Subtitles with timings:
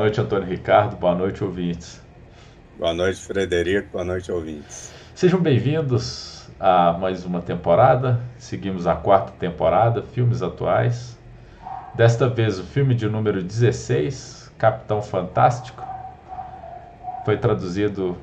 [0.00, 0.96] Boa noite, Antônio Ricardo.
[0.96, 2.00] Boa noite, ouvintes.
[2.78, 3.90] Boa noite, Frederico.
[3.92, 4.90] Boa noite, ouvintes.
[5.14, 8.18] Sejam bem-vindos a mais uma temporada.
[8.38, 11.18] Seguimos a quarta temporada, filmes atuais.
[11.94, 15.84] Desta vez o filme de número 16, Capitão Fantástico.
[17.22, 18.16] Foi traduzido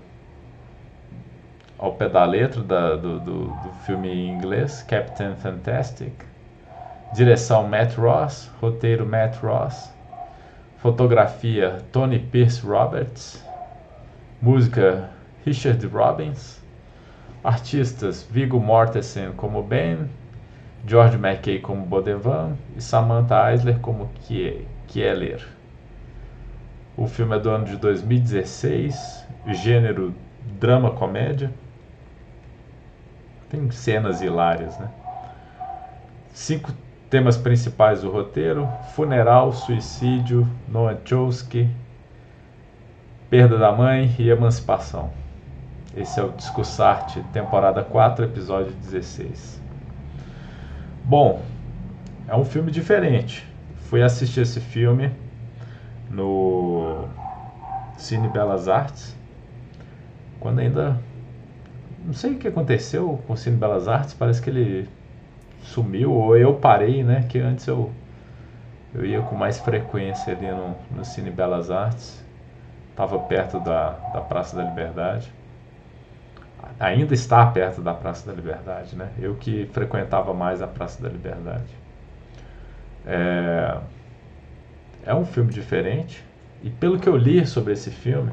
[1.78, 6.26] ao pé da letra da, do, do, do filme em inglês, Captain Fantastic.
[7.14, 9.96] Direção Matt Ross, roteiro Matt Ross.
[10.78, 13.44] Fotografia Tony Pierce Roberts.
[14.40, 15.10] Música
[15.44, 16.62] Richard Robbins.
[17.44, 20.10] Artistas Viggo Mortensen como Ben,
[20.86, 24.10] George McKay como Bodevan e Samantha Eisler como
[24.88, 25.48] Kieler.
[26.96, 30.14] O filme é do ano de 2016, gênero
[30.60, 31.52] drama-comédia.
[33.50, 34.90] Tem cenas hilárias, né?
[36.34, 36.72] Cinco
[37.10, 41.70] temas principais do roteiro: funeral, suicídio, Noah Chomsky,
[43.30, 45.12] perda da mãe e emancipação.
[45.96, 49.62] Esse é o Discussarte, temporada 4, episódio 16.
[51.04, 51.42] Bom,
[52.28, 53.48] é um filme diferente.
[53.90, 55.12] Fui assistir esse filme
[56.10, 57.06] no
[57.98, 59.16] Cine Belas Artes,
[60.40, 61.00] quando ainda.
[62.06, 64.88] Não sei o que aconteceu com o Cine Belas Artes, parece que ele
[65.68, 67.26] sumiu, ou eu parei, né?
[67.28, 67.92] Que antes eu,
[68.94, 72.24] eu ia com mais frequência ali no, no Cine Belas Artes,
[72.92, 75.32] estava perto da, da Praça da Liberdade.
[76.80, 79.10] Ainda está perto da Praça da Liberdade, né?
[79.20, 81.76] Eu que frequentava mais a Praça da Liberdade.
[83.06, 83.78] É,
[85.06, 86.24] é um filme diferente,
[86.64, 88.32] e pelo que eu li sobre esse filme,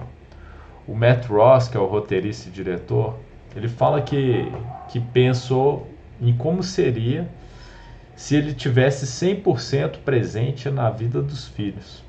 [0.87, 3.17] o Matt Ross, que é o roteirista e diretor,
[3.55, 4.51] ele fala que,
[4.89, 7.29] que pensou em como seria
[8.17, 12.05] se ele tivesse 100% presente na vida dos filhos.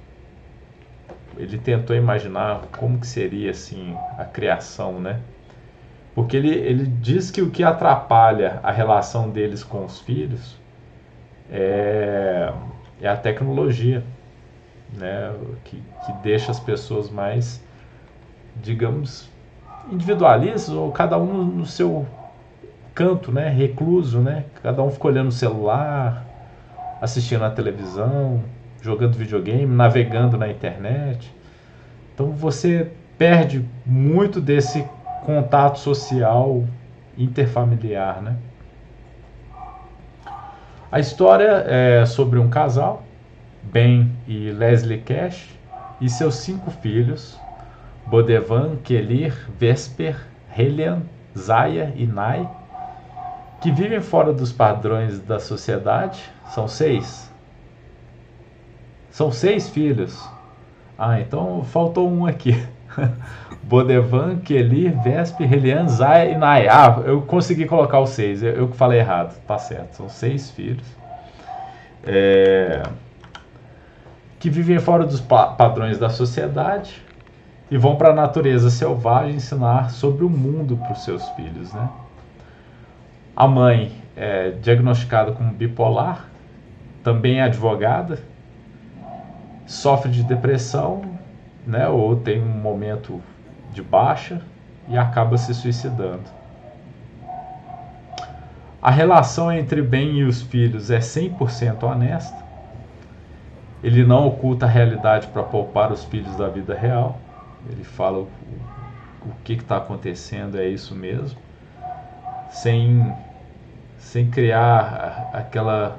[1.38, 5.20] Ele tentou imaginar como que seria assim a criação, né?
[6.14, 10.56] Porque ele, ele diz que o que atrapalha a relação deles com os filhos
[11.52, 12.54] é,
[13.02, 14.04] é a tecnologia,
[14.94, 15.34] né?
[15.66, 17.62] Que, que deixa as pessoas mais
[18.62, 19.30] digamos,
[19.92, 22.06] individualistas ou cada um no seu
[22.95, 24.45] canto, né, recluso, né?
[24.63, 26.25] Cada um ficou olhando o celular,
[27.01, 28.41] assistindo a televisão,
[28.81, 31.35] jogando videogame, navegando na internet.
[32.13, 34.88] Então você perde muito desse
[35.25, 36.63] contato social
[37.17, 38.38] interfamiliar, né?
[40.91, 43.03] A história é sobre um casal,
[43.62, 45.50] Ben e Leslie Cash,
[46.00, 47.38] e seus cinco filhos,
[48.06, 50.16] Bodevan, Kelir, Vesper,
[50.56, 51.01] Helian,
[51.38, 52.47] Zaya e Nai,
[53.66, 56.24] que vivem fora dos padrões da sociedade.
[56.50, 57.31] São seis.
[59.09, 60.24] São seis filhos.
[60.96, 62.64] Ah, então faltou um aqui.
[63.64, 66.68] Bodevan, Kelir, Vesper, Helian, Zaya e Nai.
[66.68, 68.44] Ah, eu consegui colocar os seis.
[68.44, 69.36] Eu, eu falei errado.
[69.48, 69.96] Tá certo.
[69.96, 70.86] São seis filhos.
[72.04, 72.84] É...
[74.38, 77.02] Que vivem fora dos pa padrões da sociedade
[77.72, 81.90] e vão para a natureza selvagem ensinar sobre o mundo para os seus filhos, né?
[83.35, 86.28] A mãe é diagnosticada como bipolar,
[87.03, 88.19] também é advogada,
[89.66, 91.01] sofre de depressão,
[91.68, 91.88] né?
[91.88, 93.22] Ou tem um momento
[93.74, 94.41] de baixa
[94.88, 96.24] e acaba se suicidando.
[98.81, 102.38] A relação entre Ben e os filhos é 100% honesta.
[103.84, 107.19] Ele não oculta a realidade para poupar os filhos da vida real.
[107.69, 108.28] Ele fala o,
[109.25, 111.38] o que está acontecendo, é isso mesmo,
[112.50, 113.12] sem,
[113.97, 115.97] sem criar aquela,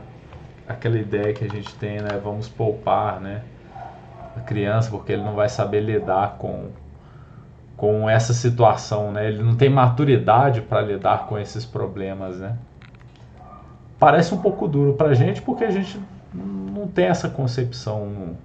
[0.68, 2.20] aquela ideia que a gente tem, né?
[2.22, 3.42] Vamos poupar, né?
[4.36, 6.68] A criança, porque ele não vai saber lidar com,
[7.76, 9.28] com essa situação, né?
[9.28, 12.56] Ele não tem maturidade para lidar com esses problemas, né?
[13.98, 15.98] Parece um pouco duro para a gente porque a gente
[16.34, 18.36] não tem essa concepção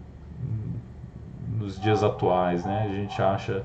[1.59, 2.87] nos dias atuais, né?
[2.89, 3.63] A gente acha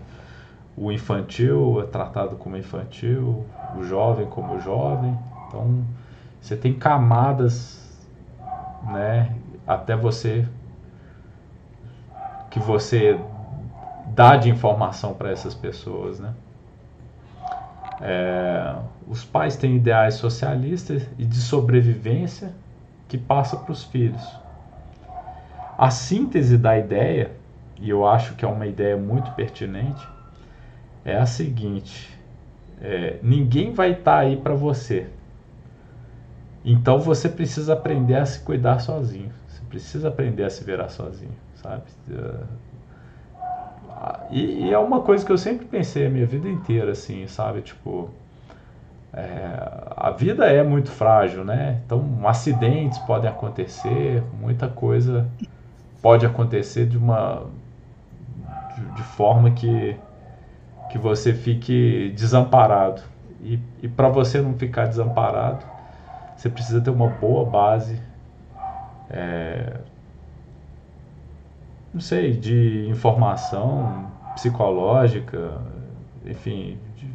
[0.76, 3.46] o infantil é tratado como infantil,
[3.78, 5.16] o jovem como jovem.
[5.56, 5.84] Então,
[6.40, 7.80] você tem camadas,
[8.84, 9.34] né?
[9.66, 10.46] Até você
[12.50, 13.18] que você
[14.14, 16.34] dá de informação para essas pessoas, né?
[18.00, 18.76] É,
[19.08, 22.52] os pais têm ideais socialistas e de sobrevivência
[23.08, 24.38] que passa para os filhos.
[25.78, 27.32] A síntese da ideia
[27.78, 30.06] e eu acho que é uma ideia muito pertinente,
[31.04, 32.16] é a seguinte:
[32.80, 35.06] é, ninguém vai estar tá aí para você.
[36.66, 39.30] Então você precisa aprender a se cuidar sozinho.
[39.46, 41.30] Você precisa aprender a se virar sozinho,
[41.62, 41.84] sabe?
[44.30, 47.62] e, e, é uma coisa que eu sempre pensei a minha vida inteira, assim, sabe?
[47.62, 48.10] Tipo,
[49.12, 51.80] é, a vida é muito frágil, né?
[51.86, 55.28] Então, acidentes podem acontecer, muita coisa
[56.02, 57.44] pode acontecer de uma
[58.74, 59.96] de, de forma que
[60.90, 63.02] que você fique desamparado.
[63.40, 65.64] E, e para você não ficar desamparado,
[66.36, 68.00] você precisa ter uma boa base,
[69.08, 69.78] é,
[71.92, 75.58] não sei, de informação psicológica,
[76.26, 77.10] enfim, de,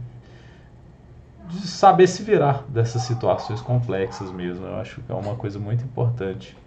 [1.50, 4.66] de saber se virar dessas situações complexas mesmo.
[4.66, 6.58] Eu acho que é uma coisa muito importante.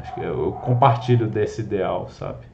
[0.00, 2.44] Acho que eu compartilho desse ideal, sabe?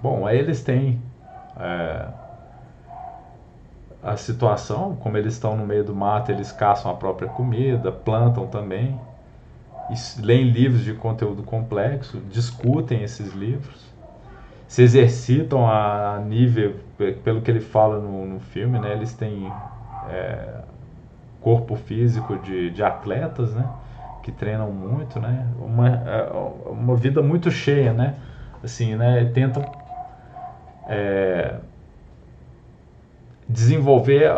[0.00, 1.02] Bom, aí eles têm
[1.58, 2.06] é,
[4.02, 8.46] a situação, como eles estão no meio do mato, eles caçam a própria comida, plantam
[8.46, 8.98] também,
[10.18, 13.88] leem livros de conteúdo complexo, discutem esses livros,
[14.68, 16.76] se exercitam a nível,
[17.24, 19.50] pelo que ele fala no, no filme, né, eles têm
[20.10, 20.60] é,
[21.40, 23.64] corpo físico de, de atletas, né,
[24.22, 26.30] que treinam muito, né, uma, é,
[26.70, 28.14] uma vida muito cheia, né,
[28.62, 29.64] assim, né, tentam
[30.86, 31.56] é,
[33.48, 34.30] desenvolver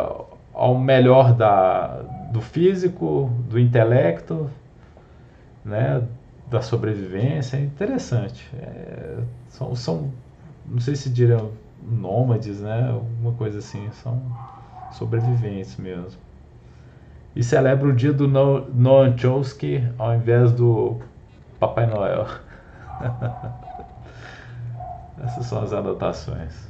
[0.53, 4.49] ao melhor da, do físico, do intelecto,
[5.65, 6.03] né,
[6.49, 7.57] da sobrevivência.
[7.57, 8.49] É interessante.
[8.57, 9.19] É,
[9.49, 10.12] são, são,
[10.67, 11.51] não sei se diriam
[11.83, 14.21] nômades, né, alguma coisa assim, são
[14.93, 16.21] sobreviventes mesmo.
[17.35, 20.99] E celebra o dia do Noam Chomsky ao invés do
[21.59, 22.27] Papai Noel.
[25.23, 26.70] Essas são as anotações.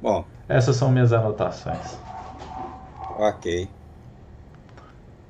[0.00, 0.24] Bom.
[0.48, 1.98] Essas são minhas anotações.
[3.18, 3.68] Ok.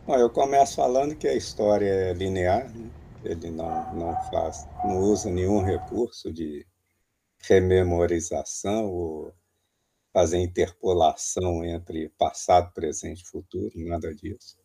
[0.06, 2.90] Bom, eu começo falando que a história é linear, né?
[3.24, 6.66] ele não, não faz, não usa nenhum recurso de
[7.40, 9.34] rememorização ou
[10.12, 14.56] fazer interpolação entre passado, presente e futuro, nada disso.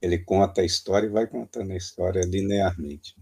[0.00, 3.14] Ele conta a história e vai contando a história linearmente.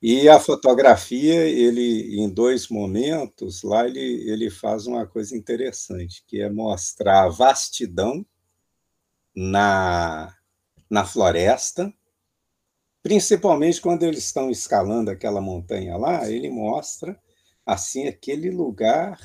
[0.00, 6.40] E a fotografia, ele em dois momentos, lá ele, ele faz uma coisa interessante, que
[6.40, 8.24] é mostrar a vastidão
[9.34, 10.32] na,
[10.88, 11.92] na floresta,
[13.02, 17.20] principalmente quando eles estão escalando aquela montanha lá, ele mostra
[17.66, 19.18] assim aquele lugar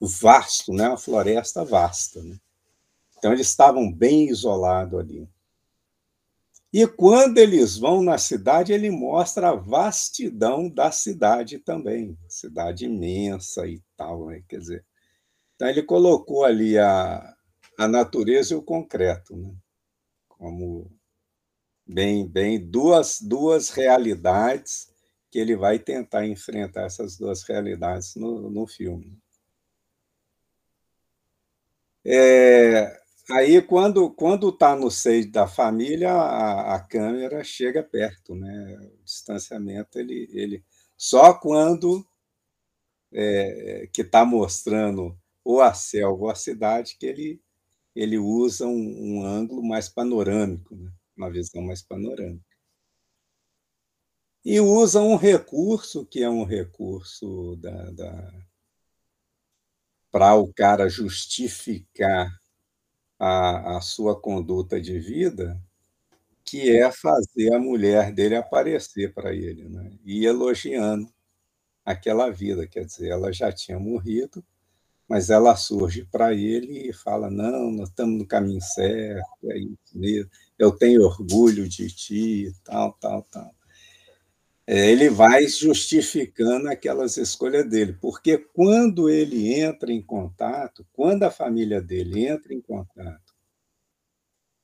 [0.00, 0.88] vasto, né?
[0.88, 2.22] uma floresta vasta.
[2.22, 2.38] Né?
[3.18, 5.28] Então eles estavam bem isolados ali.
[6.72, 13.66] E quando eles vão na cidade, ele mostra a vastidão da cidade também, cidade imensa
[13.66, 14.42] e tal, né?
[14.48, 14.84] quer dizer.
[15.54, 17.34] Então ele colocou ali a,
[17.78, 19.54] a natureza e o concreto, né?
[20.28, 20.90] como
[21.86, 24.92] bem, bem duas, duas realidades
[25.30, 29.16] que ele vai tentar enfrentar essas duas realidades no, no filme.
[32.04, 38.78] É, Aí, quando quando está no seio da família, a, a câmera chega perto, né?
[39.00, 40.64] O distanciamento ele, ele
[40.96, 42.06] só quando
[43.12, 47.40] é, que está mostrando ou a selva ou a cidade que ele
[47.94, 50.92] ele usa um, um ângulo mais panorâmico, né?
[51.16, 52.44] uma visão mais panorâmica.
[54.44, 58.32] E usa um recurso que é um recurso da, da
[60.10, 62.30] para o cara justificar
[63.18, 65.60] a, a sua conduta de vida,
[66.44, 69.92] que é fazer a mulher dele aparecer para ele, né?
[70.04, 71.08] e elogiando
[71.84, 72.66] aquela vida.
[72.66, 74.44] Quer dizer, ela já tinha morrido,
[75.08, 79.76] mas ela surge para ele e fala: Não, nós estamos no caminho certo, é isso
[79.98, 83.55] mesmo, eu tenho orgulho de ti, tal, tal, tal.
[84.68, 91.30] É, ele vai justificando aquelas escolhas dele, porque quando ele entra em contato, quando a
[91.30, 93.32] família dele entra em contato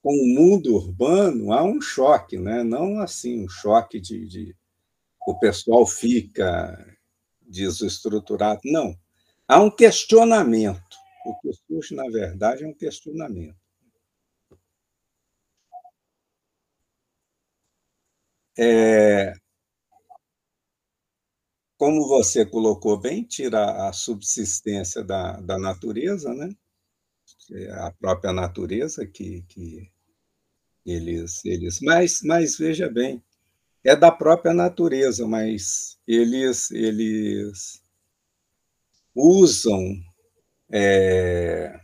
[0.02, 2.64] com o mundo urbano, há um choque, né?
[2.64, 4.56] não assim um choque de, de
[5.26, 6.76] o pessoal fica
[7.42, 8.96] desestruturado, não.
[9.48, 10.96] Há um questionamento.
[11.26, 13.56] O que surge, na verdade, é um questionamento.
[18.58, 19.34] É,
[21.82, 26.54] como você colocou bem, tira a subsistência da, da natureza, né?
[27.50, 29.90] É a própria natureza que, que
[30.86, 33.20] eles, eles mas, mas veja bem,
[33.82, 37.82] é da própria natureza, mas eles, eles
[39.12, 39.82] usam
[40.72, 41.80] é,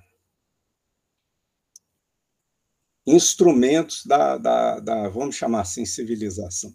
[3.04, 6.72] instrumentos da, da, da, vamos chamar assim, civilização,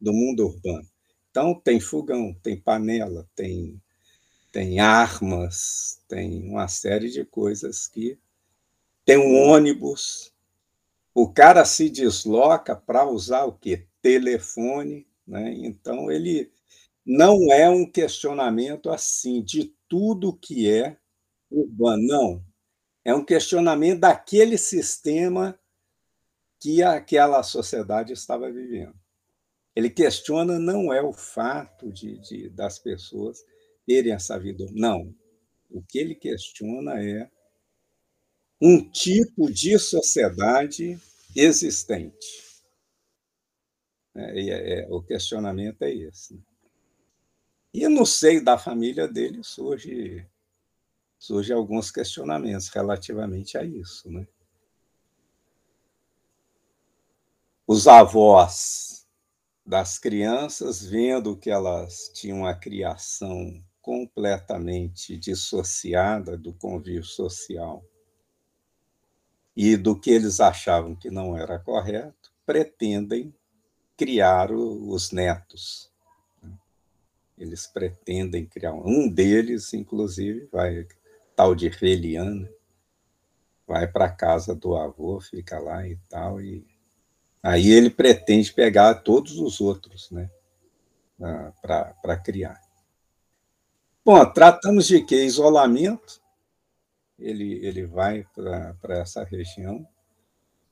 [0.00, 0.95] do mundo urbano.
[1.36, 3.78] Então, tem fogão, tem panela, tem,
[4.50, 8.18] tem armas, tem uma série de coisas que.
[9.04, 10.32] Tem um ônibus.
[11.14, 13.86] O cara se desloca para usar o quê?
[14.00, 15.06] Telefone.
[15.26, 15.52] Né?
[15.58, 16.50] Então, ele
[17.04, 20.96] não é um questionamento assim de tudo que é
[21.50, 22.44] urbano, não.
[23.04, 25.60] É um questionamento daquele sistema
[26.58, 28.94] que aquela sociedade estava vivendo.
[29.76, 33.44] Ele questiona não é o fato de, de das pessoas
[33.86, 35.14] terem essa vida, não.
[35.70, 37.30] O que ele questiona é
[38.60, 40.98] um tipo de sociedade
[41.36, 42.46] existente.
[44.14, 46.34] É, é, o questionamento é esse.
[46.34, 46.40] Né?
[47.74, 50.26] E no seio da família dele surge,
[51.18, 54.10] surge alguns questionamentos relativamente a isso.
[54.10, 54.26] Né?
[57.66, 59.05] Os avós
[59.66, 67.84] das crianças, vendo que elas tinham uma criação completamente dissociada do convívio social
[69.56, 73.34] e do que eles achavam que não era correto, pretendem
[73.96, 75.90] criar os netos.
[77.36, 80.86] Eles pretendem criar um deles, inclusive, vai
[81.34, 82.48] tal de Feliana,
[83.66, 86.66] vai para a casa do avô, fica lá e tal, e
[87.46, 90.28] Aí ele pretende pegar todos os outros, né?
[91.62, 92.60] Para criar.
[94.04, 95.24] Bom, tratamos de quê?
[95.24, 96.20] Isolamento.
[97.16, 99.86] Ele, ele vai para essa região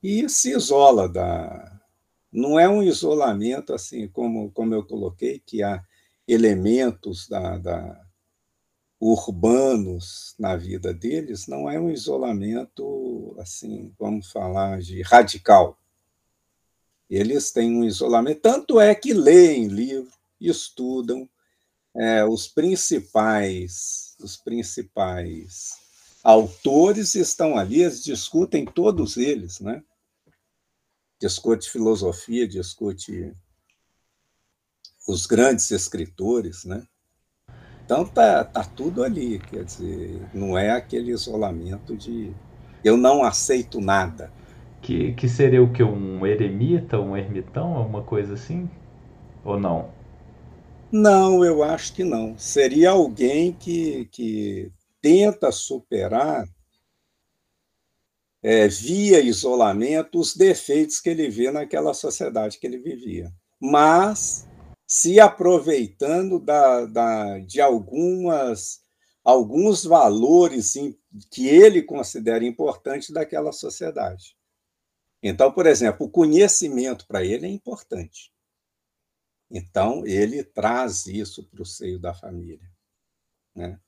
[0.03, 1.79] e se isola da.
[2.29, 5.81] Não é um isolamento assim, como, como eu coloquei, que há
[6.27, 8.05] elementos da, da
[8.99, 15.79] urbanos na vida deles, não é um isolamento assim, vamos falar de radical
[17.09, 21.29] eles têm um isolamento, tanto é que leem livro, estudam
[21.95, 25.77] é, os principais, os principais
[26.23, 29.83] autores estão ali, eles discutem todos eles, né?
[31.21, 33.33] Discute filosofia, discute
[35.07, 36.85] os grandes escritores, né?
[37.85, 42.33] Então tá, tá tudo ali, quer dizer, não é aquele isolamento de
[42.83, 44.31] eu não aceito nada.
[44.85, 45.81] Que, que seria o que?
[45.81, 48.69] Um eremita, um ermitão, alguma coisa assim?
[49.43, 49.91] Ou não?
[50.91, 52.37] Não, eu acho que não.
[52.37, 56.47] Seria alguém que, que tenta superar,
[58.43, 63.33] é, via isolamento, os defeitos que ele vê naquela sociedade que ele vivia.
[63.59, 64.47] Mas
[64.85, 68.81] se aproveitando da, da, de algumas,
[69.23, 70.75] alguns valores
[71.31, 74.35] que ele considera importantes daquela sociedade.
[75.27, 78.31] Então, por exemplo, o conhecimento para ele é importante.
[79.49, 82.71] Então, ele traz isso para o seio da família.
[83.55, 83.79] Né?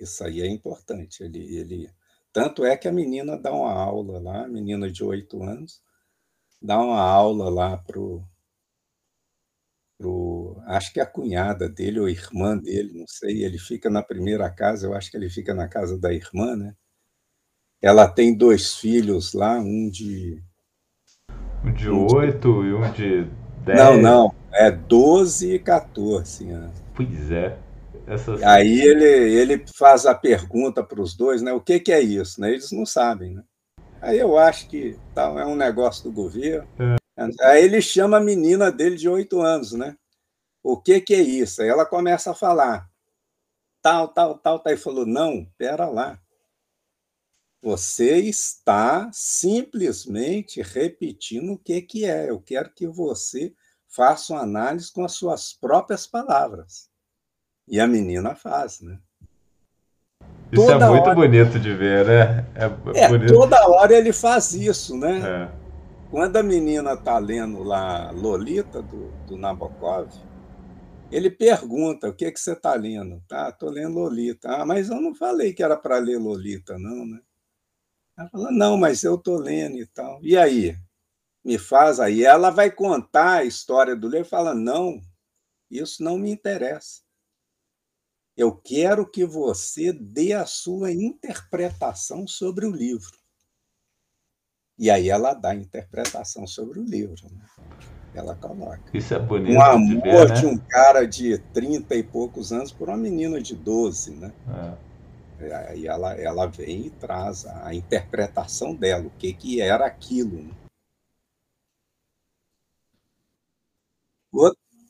[0.00, 1.22] Isso aí é importante.
[1.22, 1.94] Ele, ele...
[2.32, 5.80] Tanto é que a menina dá uma aula lá, a menina de oito anos,
[6.60, 8.00] dá uma aula lá para.
[9.96, 13.44] Pro, acho que é a cunhada dele ou irmã dele, não sei.
[13.44, 16.74] Ele fica na primeira casa, eu acho que ele fica na casa da irmã, né?
[17.82, 20.42] Ela tem dois filhos lá, um de.
[21.64, 23.26] Um de oito e um de
[23.64, 23.78] dez.
[23.78, 24.34] Não, não.
[24.52, 26.82] É 12 e 14 anos.
[26.94, 27.56] Pois é.
[28.06, 28.42] Essas...
[28.42, 31.52] Aí ele, ele faz a pergunta para os dois, né?
[31.52, 32.40] O que, que é isso?
[32.40, 32.50] Né?
[32.50, 33.44] Eles não sabem, né?
[34.02, 36.66] Aí eu acho que tal é um negócio do governo.
[36.78, 36.96] É.
[37.42, 39.94] Aí ele chama a menina dele de oito anos, né?
[40.62, 41.62] O que, que é isso?
[41.62, 42.88] Aí ela começa a falar.
[43.82, 44.72] Tal, tal, tal, tal.
[44.72, 46.18] E falou: não, pera lá.
[47.62, 52.30] Você está simplesmente repetindo o que, que é.
[52.30, 53.52] Eu quero que você
[53.86, 56.88] faça uma análise com as suas próprias palavras.
[57.68, 58.98] E a menina faz, né?
[60.50, 61.14] Isso é toda é muito hora...
[61.14, 62.46] bonito de ver, né?
[62.54, 65.20] É, é toda hora ele faz isso, né?
[65.54, 65.60] É.
[66.10, 70.08] Quando a menina está lendo lá Lolita, do, do Nabokov,
[71.12, 73.22] ele pergunta, o que, que você está lendo?
[73.28, 74.48] Tá, estou lendo Lolita.
[74.50, 77.20] Ah, mas eu não falei que era para ler Lolita, não, né?
[78.20, 80.20] Ela fala, não, mas eu estou lendo e tal.
[80.22, 80.76] E aí?
[81.42, 82.22] Me faz aí.
[82.22, 85.00] Ela vai contar a história do livro e fala, não,
[85.70, 87.00] isso não me interessa.
[88.36, 93.18] Eu quero que você dê a sua interpretação sobre o livro.
[94.78, 97.26] E aí ela dá a interpretação sobre o livro.
[97.32, 97.46] Né?
[98.14, 98.82] Ela coloca.
[98.92, 99.56] Isso é bonito.
[99.56, 100.34] Um amor de, ver, né?
[100.34, 104.32] de um cara de 30 e poucos anos por uma menina de 12, né?
[104.48, 104.89] É.
[105.42, 110.42] Aí ela, ela vem e traz a interpretação dela, o que, que era aquilo.
[110.42, 110.54] Né?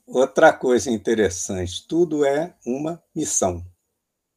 [0.07, 3.65] outra coisa interessante, tudo é uma missão.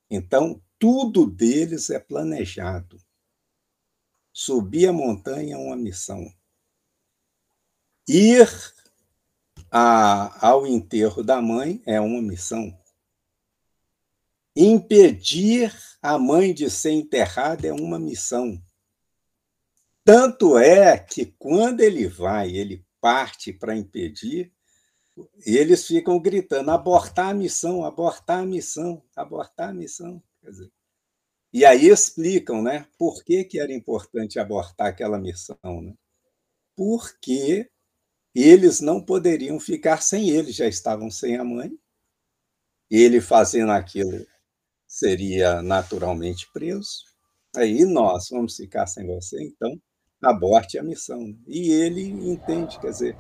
[0.10, 3.00] Então, tudo deles é planejado.
[4.32, 6.32] Subir a montanha é uma missão.
[8.08, 8.50] Ir
[9.72, 12.78] a, ao enterro da mãe é uma missão.
[14.56, 18.62] Impedir a mãe de ser enterrada é uma missão.
[20.04, 24.52] Tanto é que quando ele vai, ele parte para impedir,
[25.46, 30.22] eles ficam gritando: abortar a missão, abortar a missão, abortar a missão.
[30.44, 30.72] Dizer,
[31.52, 35.82] e aí explicam né, por que, que era importante abortar aquela missão.
[35.82, 35.94] Né?
[36.76, 37.70] Porque
[38.36, 41.72] eles não poderiam ficar sem ele, já estavam sem a mãe.
[42.90, 44.26] Ele fazendo aquilo
[44.94, 47.04] seria naturalmente preso.
[47.56, 49.76] Aí nós vamos ficar sem você, então
[50.22, 51.36] aborte a missão.
[51.48, 53.18] E ele entende, quer dizer,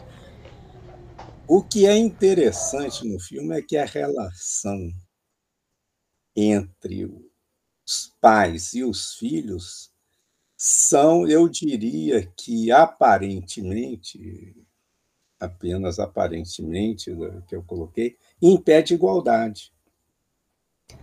[1.47, 4.91] o que é interessante no filme é que a relação
[6.35, 9.91] entre os pais e os filhos
[10.55, 14.55] são, eu diria que aparentemente,
[15.39, 17.11] apenas aparentemente,
[17.47, 19.72] que eu coloquei, impede igualdade.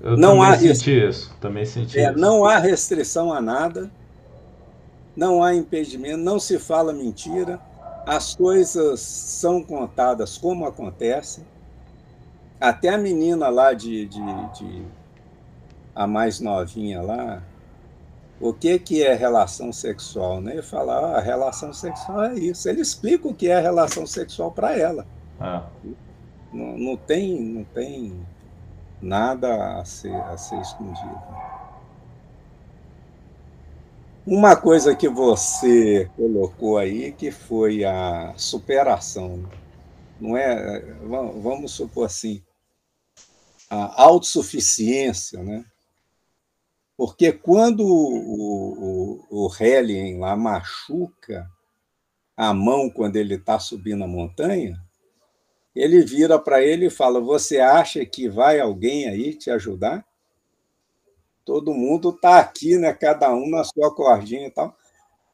[0.00, 2.18] Eu não também há senti isso, também senti é, isso.
[2.18, 3.90] Não há restrição a nada,
[5.16, 7.60] não há impedimento, não se fala mentira,
[8.06, 11.44] as coisas são contadas como acontecem.
[12.60, 14.20] Até a menina lá de, de,
[14.58, 14.84] de
[15.94, 17.42] a mais novinha lá,
[18.40, 20.40] o que, que é relação sexual?
[20.40, 20.52] Né?
[20.52, 22.68] Ele fala, ah, a relação sexual é isso.
[22.68, 25.06] Ele explica o que é relação sexual para ela.
[25.38, 25.66] Ah.
[26.52, 28.18] Não, não, tem, não tem
[29.00, 31.20] nada a ser, a ser escondido.
[34.26, 39.48] Uma coisa que você colocou aí que foi a superação,
[40.20, 40.80] não é?
[41.42, 42.42] Vamos supor assim,
[43.68, 45.64] a autossuficiência, né?
[46.96, 51.50] Porque quando o, o, o lá machuca
[52.36, 54.78] a mão quando ele está subindo a montanha,
[55.74, 60.04] ele vira para ele e fala: Você acha que vai alguém aí te ajudar?
[61.44, 62.92] Todo mundo está aqui, né?
[62.92, 64.76] cada um na sua cordinha e tal.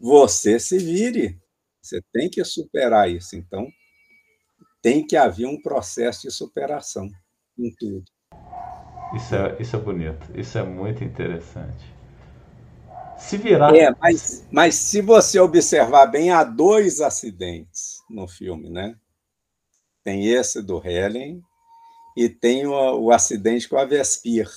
[0.00, 1.38] Você se vire.
[1.82, 3.36] Você tem que superar isso.
[3.36, 3.66] Então,
[4.82, 7.10] tem que haver um processo de superação
[7.58, 8.04] em tudo.
[9.14, 11.94] Isso é, isso é bonito, isso é muito interessante.
[13.18, 13.74] Se virar.
[13.74, 18.96] É, mas, mas se você observar bem, há dois acidentes no filme, né?
[20.06, 21.42] Tem esse do Helen
[22.16, 24.48] e tem o, o acidente com a Vespir.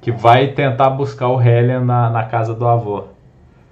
[0.00, 3.08] Que vai tentar buscar o Helen na, na casa do avô.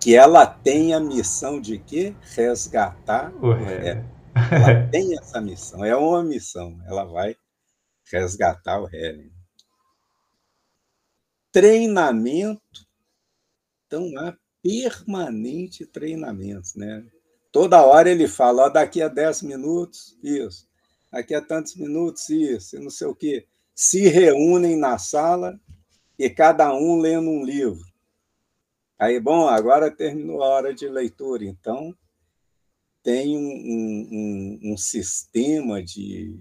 [0.00, 2.12] Que ela tem a missão de quê?
[2.35, 4.05] Resgatar o, Helen.
[4.35, 6.76] Ela tem essa missão, é uma missão.
[6.88, 7.37] Ela vai
[8.11, 9.31] resgatar o Helen
[11.53, 12.61] treinamento.
[13.87, 16.70] Então, há permanente treinamento.
[16.76, 17.07] Né?
[17.53, 20.70] Toda hora ele fala, ó, daqui a 10 minutos, isso.
[21.11, 22.79] Daqui a tantos minutos, isso.
[22.81, 23.46] Não sei o quê.
[23.75, 25.59] Se reúnem na sala
[26.18, 27.85] e cada um lendo um livro.
[28.99, 31.44] Aí, bom, agora terminou a hora de leitura.
[31.44, 31.96] Então,
[33.03, 36.38] tem um, um, um sistema de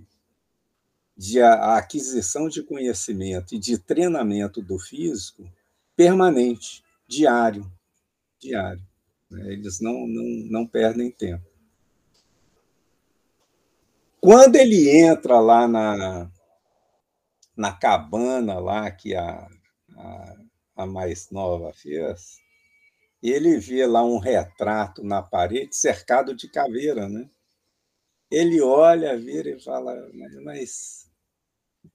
[1.19, 5.51] de aquisição de conhecimento e de treinamento do físico
[5.93, 7.69] permanente, diário,
[8.39, 8.81] diário.
[9.29, 9.51] Né?
[9.51, 11.45] Eles não, não, não perdem tempo.
[14.21, 16.29] Quando ele entra lá na,
[17.55, 19.47] na cabana lá que a,
[19.97, 20.35] a,
[20.75, 22.37] a mais nova fez,
[23.23, 27.29] ele vê lá um retrato na parede cercado de caveira, né?
[28.29, 29.95] Ele olha, vira e fala,
[30.43, 31.09] mas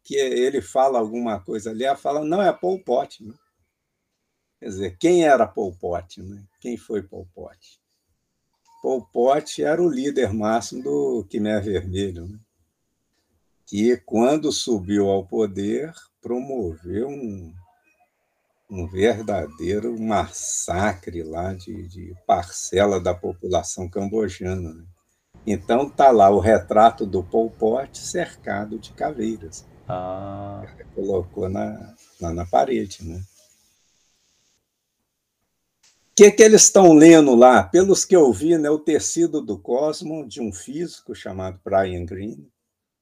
[0.02, 3.22] que ele fala alguma coisa ali, ela fala, não, é Pol Pot.
[3.22, 3.34] Né?
[4.58, 6.22] Quer dizer, quem era Pol Pot?
[6.22, 6.42] Né?
[6.60, 7.80] Quem foi Pol Pot?
[8.84, 12.38] Pol Pot era o líder máximo do Quimé Vermelho, né?
[13.64, 17.50] que, quando subiu ao poder, promoveu um,
[18.70, 24.74] um verdadeiro massacre lá de, de parcela da população cambojana.
[24.74, 24.84] Né?
[25.46, 29.64] Então tá lá o retrato do Pol Pot cercado de caveiras.
[29.88, 30.62] Ah.
[30.94, 33.22] Colocou na, na, na parede, né?
[36.14, 37.64] O que, que eles estão lendo lá?
[37.64, 42.48] Pelos que eu vi, né, o tecido do cosmo de um físico chamado Brian Greene,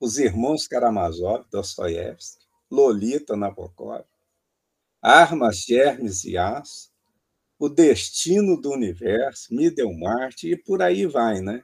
[0.01, 4.07] os irmãos Karamazov, Dostoiévski, Lolita Nabokov,
[5.03, 6.89] Armas, Germes e Aço,
[7.59, 11.63] O Destino do Universo, Middlemarch e por aí vai, né?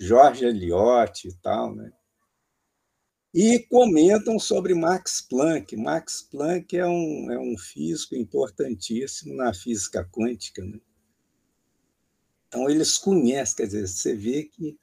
[0.00, 1.92] Jorge Eliot e tal, né?
[3.34, 5.76] E comentam sobre Max Planck.
[5.76, 10.64] Max Planck é um, é um físico importantíssimo na física quântica.
[10.64, 10.80] Né?
[12.48, 14.78] Então, eles conhecem, quer dizer, você vê que,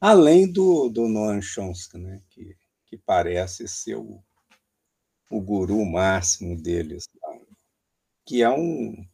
[0.00, 2.22] além do, do Noam Chomsky, né?
[2.30, 2.56] que,
[2.86, 4.22] que parece ser o,
[5.30, 7.08] o guru máximo deles,
[8.24, 9.06] que é um,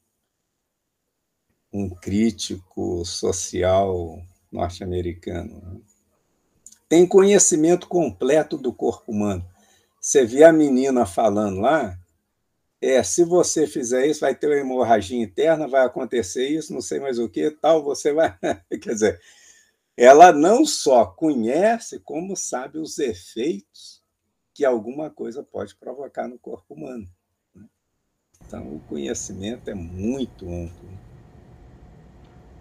[1.73, 5.61] um crítico social norte-americano.
[5.61, 5.81] Né?
[6.88, 9.47] Tem conhecimento completo do corpo humano.
[10.01, 11.99] Você vê a menina falando lá,
[12.83, 16.99] é, se você fizer isso, vai ter uma hemorragia interna, vai acontecer isso, não sei
[16.99, 18.37] mais o que, tal, você vai.
[18.83, 19.21] Quer dizer,
[19.97, 24.03] ela não só conhece, como sabe os efeitos
[24.53, 27.09] que alguma coisa pode provocar no corpo humano.
[27.55, 27.64] Né?
[28.45, 30.90] Então, o conhecimento é muito amplo.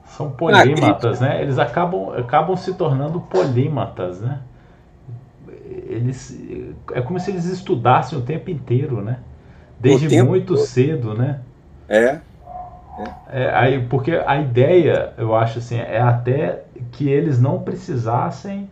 [0.06, 1.42] São polímatas, né?
[1.42, 4.44] Eles acabam, acabam se tornando polímatas, né?
[5.88, 6.38] Eles,
[6.92, 9.24] é como se eles estudassem o tempo inteiro, né?
[9.82, 10.65] Desde muito todo.
[10.65, 11.39] cedo, né?
[11.89, 12.04] É.
[12.04, 12.22] é.
[13.32, 13.56] é.
[13.56, 18.70] aí, porque a ideia, eu acho assim, é até que eles não precisassem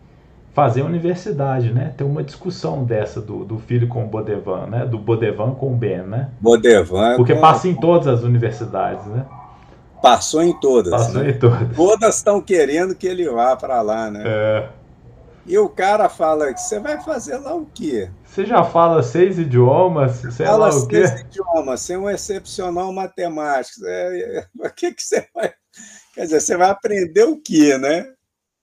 [0.54, 1.94] fazer universidade, né?
[1.96, 4.86] Tem uma discussão dessa do, do filho com o Bodevan, né?
[4.86, 6.30] Do Bodevan com o Ben, né?
[6.40, 7.16] Bodevan.
[7.16, 7.42] Porque com...
[7.42, 9.26] passa em todas as universidades, né?
[10.02, 10.92] Passou em todas.
[10.92, 11.32] Passou né?
[11.32, 11.76] em todas.
[11.76, 14.24] Todas estão querendo que ele vá para lá, né?
[14.26, 14.68] É.
[15.46, 18.10] E o cara fala que você vai fazer lá o quê?
[18.30, 21.08] Você já fala seis idiomas, sei fala lá o quê?
[21.08, 23.84] seis idiomas, é um excepcional matemático.
[23.86, 25.52] É, é, o que, que você vai...
[26.14, 28.14] Quer dizer, você vai aprender o quê, né?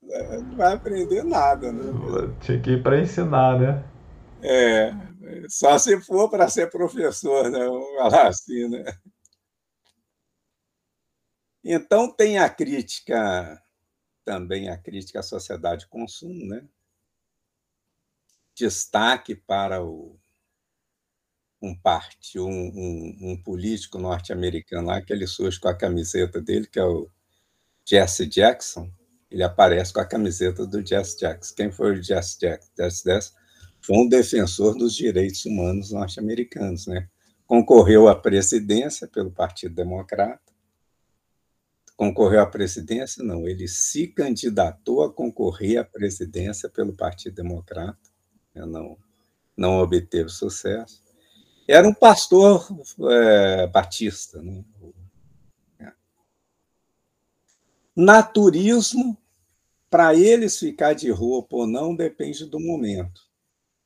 [0.03, 1.83] Não vai aprender nada, né?
[2.41, 3.85] Tinha que ir para ensinar, né?
[4.41, 4.93] É,
[5.49, 7.59] só se for para ser professor, né?
[7.59, 8.85] Vamos falar assim, né?
[11.65, 13.61] Então, tem a crítica,
[14.25, 16.65] também a crítica à sociedade de consumo, né?
[18.57, 20.19] Destaque para o,
[21.61, 26.67] um parte, um, um, um político norte-americano lá, que ele surge com a camiseta dele,
[26.67, 27.09] que é o
[27.85, 28.91] Jesse Jackson.
[29.31, 31.55] Ele aparece com a camiseta do Jesse Jackson.
[31.55, 32.71] Quem foi o Jesse Jackson?
[32.77, 33.35] Jesse Jackson
[33.81, 37.09] foi um defensor dos direitos humanos norte-americanos, né?
[37.47, 40.47] Concorreu à presidência pelo Partido Democrata
[41.97, 43.25] concorreu à presidência?
[43.25, 47.99] Não, ele se candidatou a concorrer à presidência pelo Partido Democrata,
[48.57, 48.97] né, não,
[49.57, 51.05] não obteve sucesso.
[51.69, 52.67] Era um pastor
[53.11, 54.41] é, batista.
[54.41, 54.65] Né?
[57.95, 59.17] Naturismo,
[59.89, 63.23] para eles ficar de roupa ou não, depende do momento.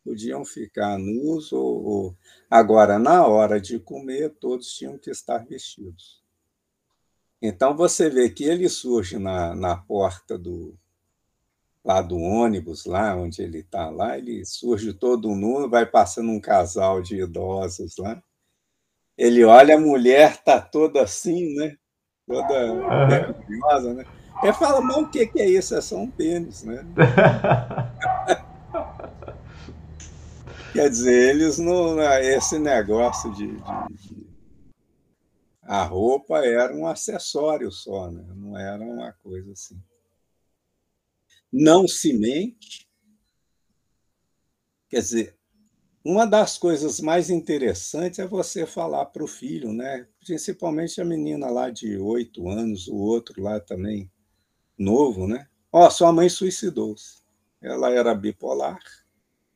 [0.04, 2.16] Podiam ficar nus ou, ou...
[2.50, 6.20] Agora, na hora de comer, todos tinham que estar vestidos.
[7.40, 10.76] Então você vê que ele surge na, na porta do
[11.84, 16.40] lá do ônibus, lá onde ele está lá, ele surge todo nu, vai passando um
[16.40, 18.22] casal de idosos lá.
[19.16, 21.76] Ele olha, a mulher tá toda assim, né?
[22.26, 24.04] Toda vergonhosa, né?
[24.42, 25.74] Ele fala, mas o que, que é isso?
[25.74, 26.84] É só um pênis, né?
[30.72, 32.00] Quer dizer, eles não.
[32.20, 34.30] Esse negócio de, de, de
[35.62, 38.24] a roupa era um acessório só, né?
[38.34, 39.80] não era uma coisa assim.
[41.52, 42.88] Não se mente.
[44.88, 45.36] Quer dizer,
[46.04, 50.06] uma das coisas mais interessantes é você falar para o filho, né?
[50.24, 54.10] principalmente a menina lá de oito anos, o outro lá também
[54.78, 55.46] novo, né?
[55.72, 57.20] Ó, oh, sua mãe suicidou-se.
[57.60, 58.80] Ela era bipolar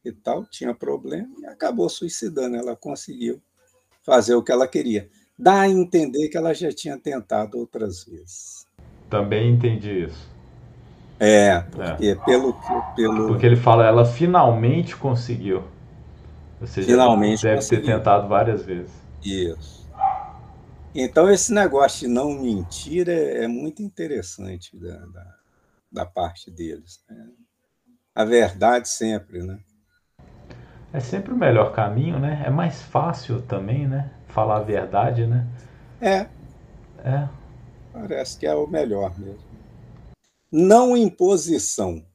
[0.04, 2.56] e tal, tinha problema e acabou suicidando.
[2.56, 3.42] Ela conseguiu
[4.02, 8.66] fazer o que ela queria dá a entender que ela já tinha tentado outras vezes.
[9.10, 10.33] Também entendi isso.
[11.18, 12.14] É, porque é.
[12.16, 12.54] pelo,
[12.96, 13.26] pelo.
[13.28, 15.62] Porque ele fala, ela finalmente conseguiu.
[16.60, 17.84] Ou seja, finalmente deve conseguiu.
[17.84, 18.92] ter tentado várias vezes.
[19.24, 19.84] Isso.
[20.94, 25.34] Então, esse negócio de não mentir é, é muito interessante da, da,
[25.90, 27.02] da parte deles.
[27.08, 27.26] Né?
[28.14, 29.58] A verdade sempre, né?
[30.92, 32.44] É sempre o melhor caminho, né?
[32.46, 34.10] É mais fácil também, né?
[34.34, 35.46] falar a verdade, né?
[36.00, 36.26] É.
[37.04, 37.28] É.
[37.92, 39.53] Parece que é o melhor mesmo.
[40.56, 42.06] Não imposição.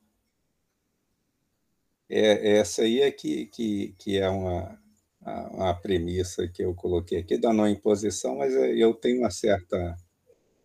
[2.09, 4.81] É, essa aí é que, que, que é uma,
[5.51, 9.97] uma premissa que eu coloquei aqui da não imposição, mas eu tenho uma certa,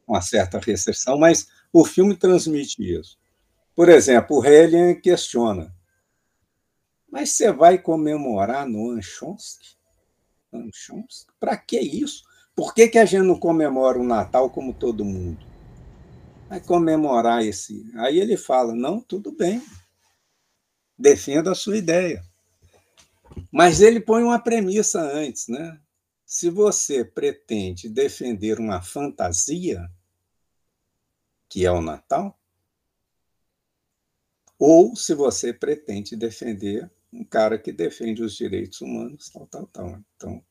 [0.07, 3.19] uma certa restrição, mas o filme transmite isso.
[3.75, 5.75] Por exemplo, o Helen questiona,
[7.11, 9.77] mas você vai comemorar no Chomsky?
[11.41, 12.23] Para que isso?
[12.55, 15.54] Por que, que a gente não comemora o Natal como todo mundo?
[16.49, 17.91] Vai comemorar esse.
[17.97, 19.63] Aí ele fala: não, tudo bem.
[20.99, 22.25] Defenda a sua ideia.
[23.51, 25.81] Mas ele põe uma premissa antes, né?
[26.25, 29.89] Se você pretende defender uma fantasia,
[31.49, 32.39] que é o Natal,
[34.59, 40.03] ou se você pretende defender um cara que defende os direitos humanos, tal, tal, tal.
[40.17, 40.45] Então,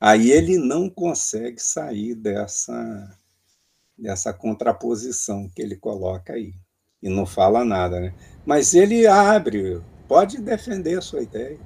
[0.00, 3.18] aí ele não consegue sair dessa
[4.02, 6.52] dessa contraposição que ele coloca aí
[7.02, 8.12] e não fala nada, né?
[8.44, 11.56] Mas ele abre, pode defender a sua ideia.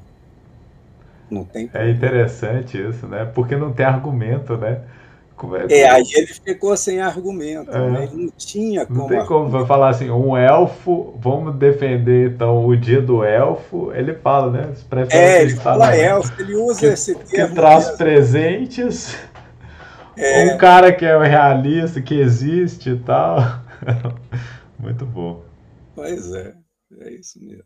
[1.31, 1.71] Não tem.
[1.75, 3.25] É interessante isso, né?
[3.25, 4.83] Porque não tem argumento, né?
[5.69, 7.91] É, é, aí ele ficou sem argumento, é.
[7.91, 8.05] né?
[8.05, 9.01] ele não tinha como.
[9.01, 14.15] Não tem como falar assim, um elfo, vamos defender então o dia do elfo, ele
[14.15, 14.73] fala, né?
[15.11, 17.49] É, ele fala elfo, ele usa que, esse termo.
[17.49, 17.99] Que traz mesmo.
[17.99, 19.19] presentes,
[20.17, 20.55] é.
[20.55, 23.39] um cara que é realista, que existe e tal.
[24.79, 25.45] Muito bom.
[25.95, 26.57] Pois é,
[27.01, 27.65] é isso mesmo.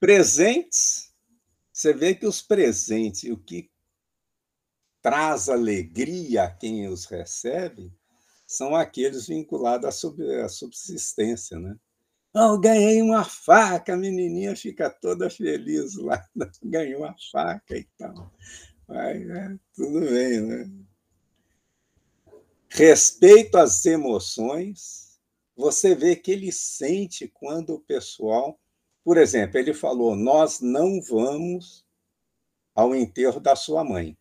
[0.00, 1.12] Presentes,
[1.72, 3.70] você vê que os presentes, o que
[5.00, 7.92] traz alegria a quem os recebe
[8.46, 11.76] são aqueles vinculados à subsistência, né?
[12.34, 16.24] Oh, ganhei uma faca, a menininha fica toda feliz lá,
[16.62, 18.32] ganhou uma faca e tal.
[18.92, 20.70] Mas, é, tudo bem, né?
[22.68, 25.20] Respeito às emoções,
[25.56, 28.58] você vê que ele sente quando o pessoal,
[29.04, 31.86] por exemplo, ele falou: Nós não vamos
[32.74, 34.16] ao enterro da sua mãe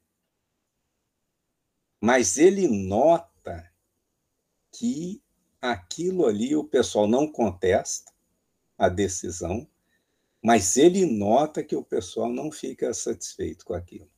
[2.02, 3.72] mas ele nota
[4.72, 5.22] que
[5.62, 8.12] aquilo ali o pessoal não contesta
[8.76, 9.70] a decisão,
[10.44, 14.10] mas ele nota que o pessoal não fica satisfeito com aquilo.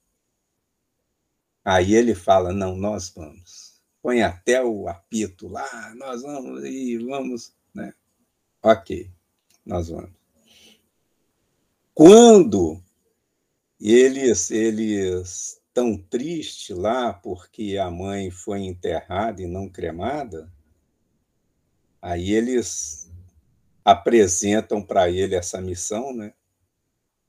[1.63, 3.81] Aí ele fala: não, nós vamos.
[4.01, 7.93] Põe até o apito lá, nós vamos e vamos, né?
[8.61, 9.09] Ok,
[9.65, 10.11] nós vamos.
[11.93, 12.83] Quando
[13.79, 20.51] eles, eles tão triste lá porque a mãe foi enterrada e não cremada,
[22.01, 23.09] aí eles
[23.85, 26.33] apresentam para ele essa missão, né?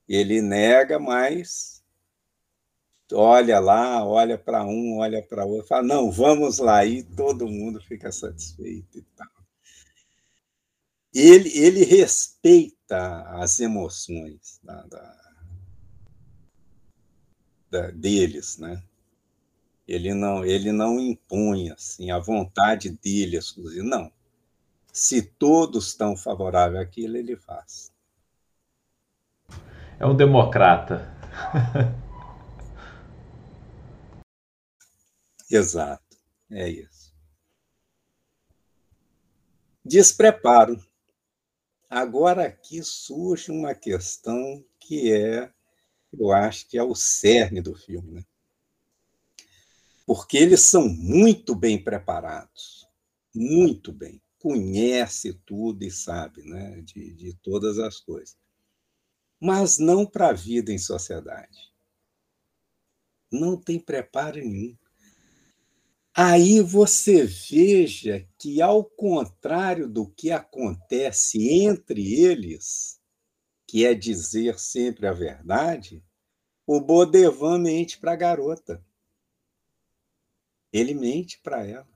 [0.07, 1.74] Ele nega, mas
[3.13, 7.81] olha lá, olha para um, olha para outro, fala: não, vamos lá, e todo mundo
[7.81, 9.27] fica satisfeito e tal.
[11.13, 15.25] Ele, ele respeita as emoções da, da
[17.75, 18.81] da, deles, né?
[19.87, 24.11] Ele não, ele não impõe assim a vontade dele exclusiva, não.
[24.91, 27.91] Se todos estão favoráveis àquilo, ele faz.
[29.99, 31.13] É um democrata.
[35.49, 36.17] Exato,
[36.49, 37.13] é isso.
[39.83, 40.83] Despreparo.
[41.89, 45.51] Agora aqui surge uma questão que é
[46.17, 48.25] eu acho que é o cerne do filme, né?
[50.05, 52.87] Porque eles são muito bem preparados,
[53.33, 58.37] muito bem, conhece tudo e sabe, né, de, de todas as coisas,
[59.39, 61.73] mas não para a vida em sociedade.
[63.31, 64.77] Não tem preparo nenhum.
[66.17, 73.01] Aí você veja que, ao contrário do que acontece entre eles,
[73.67, 76.01] que é dizer sempre a verdade,
[76.65, 78.81] o Bodevan mente para a garota.
[80.71, 81.87] Ele mente para ela.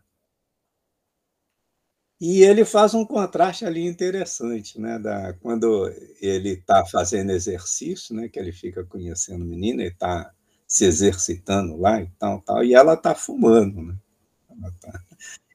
[2.19, 4.99] E ele faz um contraste ali interessante, né?
[4.99, 5.87] Da, quando
[6.21, 8.27] ele está fazendo exercício, né?
[8.27, 10.33] Que ele fica conhecendo menina, ele está
[10.67, 13.97] se exercitando lá e tal, tal, e ela está fumando, né?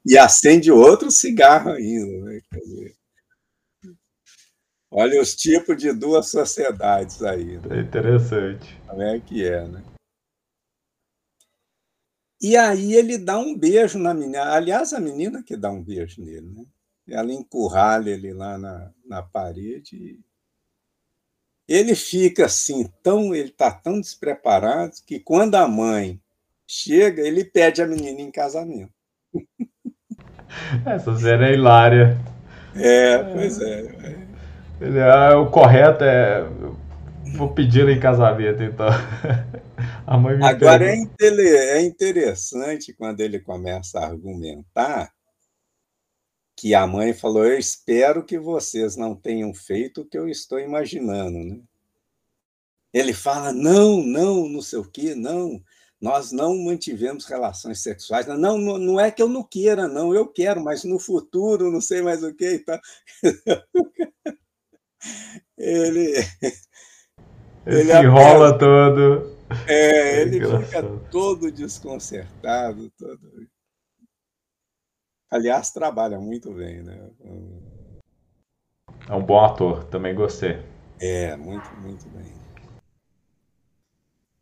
[0.07, 2.41] E acende outro cigarro ainda, né?
[2.53, 2.97] Dizer,
[4.97, 7.59] Olha os tipos de duas sociedades aí.
[7.59, 7.79] Né?
[7.79, 8.81] É interessante.
[8.87, 9.83] Como é que é, né?
[12.41, 14.53] E aí ele dá um beijo na menina.
[14.53, 16.65] Aliás, a menina que dá um beijo nele, né?
[17.09, 20.21] Ela encurralha ele lá na, na parede.
[21.67, 26.23] Ele fica assim, tão, ele está tão despreparado que quando a mãe
[26.75, 28.93] chega, ele pede a menina em casamento.
[30.85, 32.19] Essa cena é hilária.
[32.75, 33.81] É, pois é.
[33.81, 34.25] é.
[34.81, 36.45] Ele, ah, o correto é.
[37.37, 38.87] Vou pedir em casamento, então.
[40.07, 45.11] A mãe me Agora é, é interessante quando ele começa a argumentar
[46.57, 50.61] que a mãe falou: Eu espero que vocês não tenham feito o que eu estou
[50.61, 51.39] imaginando.
[51.39, 51.61] Né?
[52.93, 55.61] Ele fala: Não, não, não sei o quê, não.
[56.05, 58.27] Nós não mantivemos relações sexuais.
[58.27, 61.81] Não, não, não é que eu não queira, não, eu quero, mas no futuro, não
[61.81, 62.79] sei mais o que e tal.
[65.57, 66.13] ele
[67.65, 69.35] Ele, se enrola todo.
[69.67, 72.91] É, ele fica todo desconcertado.
[72.99, 73.49] Todo...
[75.31, 77.11] Aliás, trabalha muito bem, né?
[79.09, 80.63] É um bom ator, também gostei.
[81.01, 82.44] É, muito, muito bem.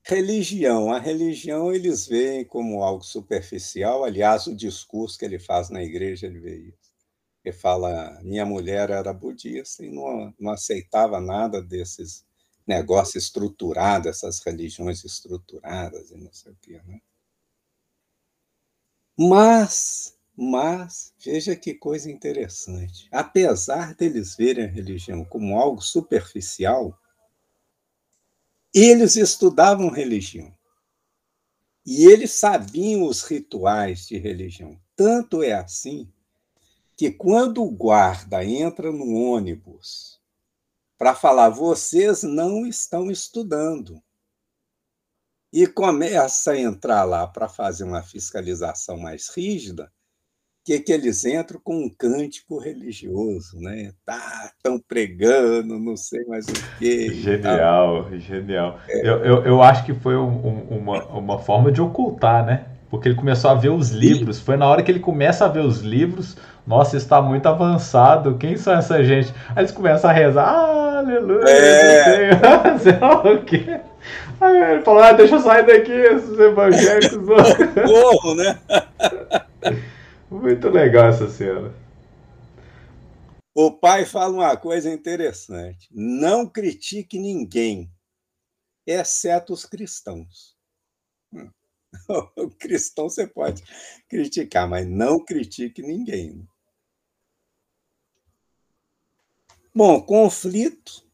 [0.04, 0.92] Religião.
[0.92, 4.04] A religião eles veem como algo superficial.
[4.04, 6.92] Aliás, o discurso que ele faz na igreja, ele vê isso.
[7.44, 12.24] Ele fala: minha mulher era budista e não, não aceitava nada desses
[12.66, 16.80] negócios estruturados, essas religiões estruturadas e não sei o quê.
[16.84, 17.00] Né?
[19.18, 23.08] Mas, mas, veja que coisa interessante.
[23.12, 26.98] Apesar deles verem a religião como algo superficial,
[28.74, 30.52] eles estudavam religião.
[31.84, 34.80] E eles sabiam os rituais de religião.
[34.94, 36.10] Tanto é assim
[36.96, 40.20] que quando o guarda entra no ônibus
[40.96, 44.00] para falar, vocês não estão estudando,
[45.52, 49.92] e começa a entrar lá para fazer uma fiscalização mais rígida,
[50.64, 53.92] que, que eles entram com um cântico religioso, né?
[54.04, 57.12] Tá, estão pregando, não sei mais o quê.
[57.14, 58.78] Genial, genial.
[58.88, 59.00] É.
[59.00, 62.66] Eu, eu, eu, acho que foi um, uma, uma forma de ocultar, né?
[62.90, 64.38] Porque ele começou a ver os livros.
[64.38, 66.36] Foi na hora que ele começa a ver os livros.
[66.66, 68.36] Nossa, está muito avançado.
[68.36, 69.34] Quem são essa gente?
[69.50, 70.44] Aí eles começam a rezar.
[70.44, 71.48] Ah, aleluia.
[71.48, 72.30] É.
[73.00, 73.80] Lá o quê.
[74.40, 77.26] Aí ele falou: ah, deixa eu sair daqui, esses evangélicos.
[77.86, 78.58] Corro, né?
[80.32, 81.74] Muito legal essa cena.
[83.54, 87.92] O pai fala uma coisa interessante: não critique ninguém,
[88.86, 90.56] exceto os cristãos.
[92.36, 93.62] O cristão você pode
[94.08, 96.48] criticar, mas não critique ninguém.
[99.74, 101.06] Bom, conflito.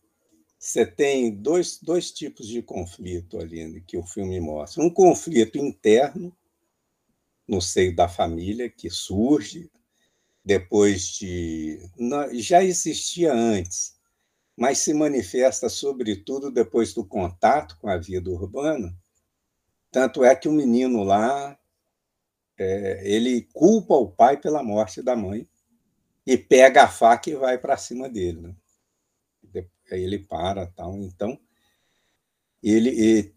[0.57, 4.83] Você tem dois, dois tipos de conflito ali que o filme mostra.
[4.83, 6.35] Um conflito interno,
[7.49, 9.71] no seio da família que surge
[10.45, 11.81] depois de.
[12.35, 13.97] Já existia antes,
[14.57, 18.95] mas se manifesta, sobretudo, depois do contato com a vida urbana.
[19.91, 21.59] Tanto é que o menino lá
[22.59, 25.49] é, ele culpa o pai pela morte da mãe
[26.27, 28.41] e pega a faca e vai para cima dele.
[28.43, 28.55] Né?
[29.91, 30.97] Aí ele para, tal.
[30.99, 31.41] Então,
[32.63, 33.33] ele,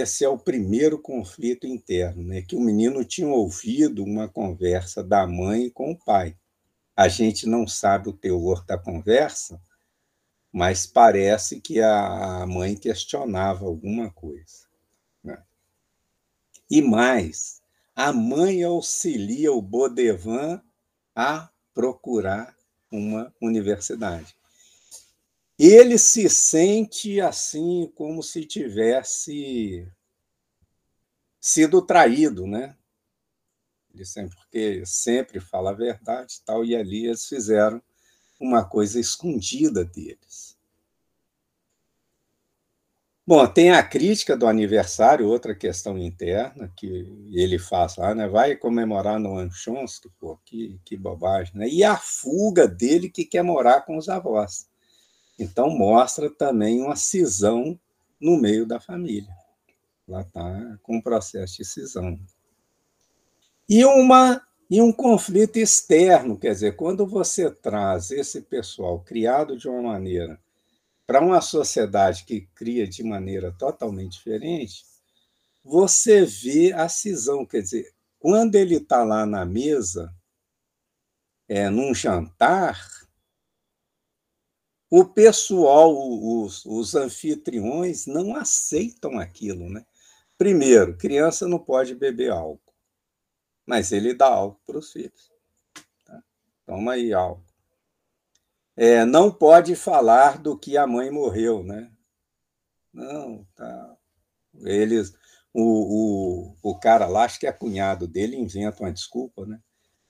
[0.00, 2.42] esse é o primeiro conflito interno, né?
[2.42, 6.36] que o menino tinha ouvido uma conversa da mãe com o pai.
[6.94, 9.60] A gente não sabe o teor da conversa,
[10.52, 14.66] mas parece que a mãe questionava alguma coisa.
[15.22, 15.42] Né?
[16.70, 17.60] E mais,
[17.94, 20.62] a mãe auxilia o Bodevan
[21.14, 22.56] a procurar
[22.90, 24.36] uma universidade
[25.58, 29.86] ele se sente assim como se tivesse
[31.40, 32.76] sido traído, né?
[33.94, 37.82] Ele sempre, porque sempre fala a verdade tal, e ali eles fizeram
[38.38, 40.56] uma coisa escondida deles.
[43.28, 46.86] Bom, tem a crítica do aniversário, outra questão interna que
[47.32, 48.28] ele faz lá, né?
[48.28, 51.68] Vai comemorar no Anchonsky, pô, que, que bobagem, né?
[51.68, 54.68] E a fuga dele que quer morar com os avós.
[55.38, 57.78] Então, mostra também uma cisão
[58.20, 59.34] no meio da família.
[60.08, 62.18] Lá está com um processo de cisão.
[63.68, 69.68] E, uma, e um conflito externo, quer dizer, quando você traz esse pessoal criado de
[69.68, 70.40] uma maneira
[71.06, 74.84] para uma sociedade que cria de maneira totalmente diferente,
[75.64, 80.12] você vê a cisão, quer dizer, quando ele está lá na mesa,
[81.48, 82.80] é, num jantar,
[84.90, 89.68] o pessoal, os, os anfitriões, não aceitam aquilo.
[89.68, 89.84] Né?
[90.38, 92.74] Primeiro, criança não pode beber álcool,
[93.64, 95.32] mas ele dá álcool para os filhos.
[96.04, 96.22] Tá?
[96.64, 97.44] Toma aí álcool.
[98.76, 101.90] É, não pode falar do que a mãe morreu, né?
[102.92, 103.96] Não, tá.
[104.60, 105.14] Eles,
[105.52, 109.60] o, o, o cara lá, acho que é cunhado dele, inventa uma desculpa, né?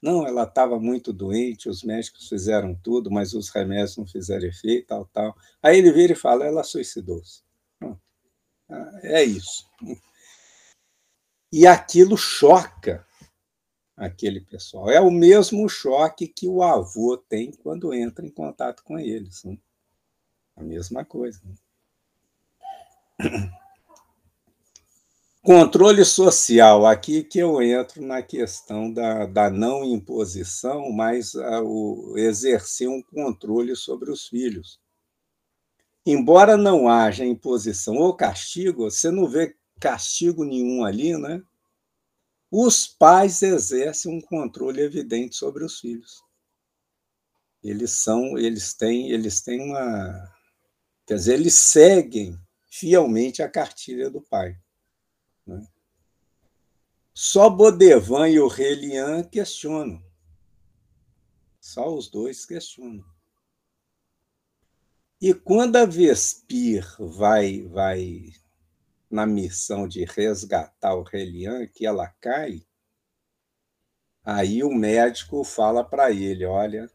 [0.07, 4.87] Não, ela estava muito doente, os médicos fizeram tudo, mas os remédios não fizeram efeito,
[4.87, 5.37] tal, tal.
[5.61, 7.43] Aí ele vira e fala, ela suicidou-se.
[9.03, 9.69] É isso.
[11.53, 13.05] E aquilo choca
[13.97, 14.89] aquele pessoal.
[14.89, 19.43] É o mesmo choque que o avô tem quando entra em contato com eles.
[19.43, 19.59] Né?
[20.55, 21.41] A mesma coisa.
[23.19, 23.51] Né?
[25.47, 32.14] Controle social, aqui que eu entro na questão da, da não imposição, mas a, o,
[32.18, 34.80] exercer um controle sobre os filhos.
[36.05, 41.40] embora não haja imposição ou castigo, você não vê castigo nenhum ali, né?
[42.51, 46.24] Os pais exercem um controle evidente sobre os filhos.
[47.62, 50.28] Eles são, eles têm, eles têm uma,
[51.07, 52.36] quer dizer, eles seguem
[52.68, 54.57] fielmente a cartilha do pai.
[57.19, 60.05] Só Bodevan e o Relian questionam.
[61.59, 63.03] Só os dois questionam.
[65.19, 68.35] E quando a Vespir vai, vai
[69.11, 72.62] na missão de resgatar o Relian, que ela cai,
[74.23, 76.87] aí o médico fala para ele: olha,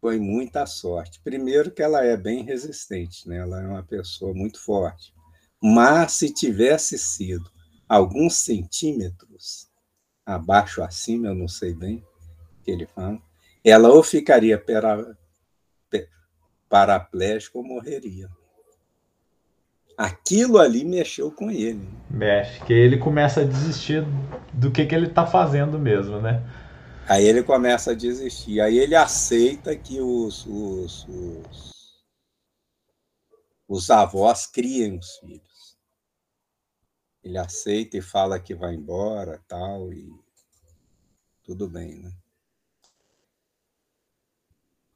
[0.00, 1.20] foi muita sorte.
[1.24, 3.38] Primeiro, que ela é bem resistente, né?
[3.38, 5.12] ela é uma pessoa muito forte.
[5.60, 7.50] Mas se tivesse sido
[7.90, 9.68] alguns centímetros
[10.24, 13.20] abaixo acima, eu não sei bem o que ele fala,
[13.64, 15.16] ela ou ficaria para,
[16.68, 18.30] paraplégico ou morreria.
[19.98, 21.86] Aquilo ali mexeu com ele.
[22.08, 24.04] Mexe, que ele começa a desistir
[24.54, 26.42] do que, que ele está fazendo mesmo, né?
[27.08, 28.60] Aí ele começa a desistir.
[28.60, 31.72] Aí ele aceita que os, os, os,
[33.68, 35.49] os avós criem os filhos.
[37.22, 40.12] Ele aceita e fala que vai embora, tal, e
[41.42, 42.12] tudo bem, né?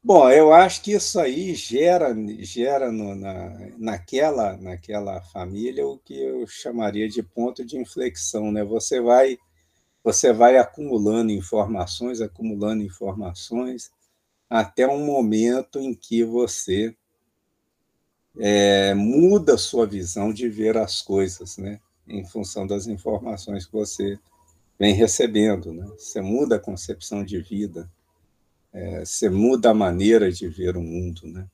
[0.07, 3.49] Bom, eu acho que isso aí gera, gera no, na,
[3.79, 8.63] naquela, naquela família o que eu chamaria de ponto de inflexão, né?
[8.63, 9.39] Você vai,
[10.03, 13.91] você vai acumulando informações, acumulando informações,
[14.49, 16.95] até um momento em que você
[18.39, 21.81] é, muda sua visão de ver as coisas, né?
[22.07, 24.19] Em função das informações que você
[24.79, 25.87] vem recebendo, né?
[25.99, 27.91] Você muda a concepção de vida
[28.75, 31.49] é, você muda a maneira de ver o mundo, né?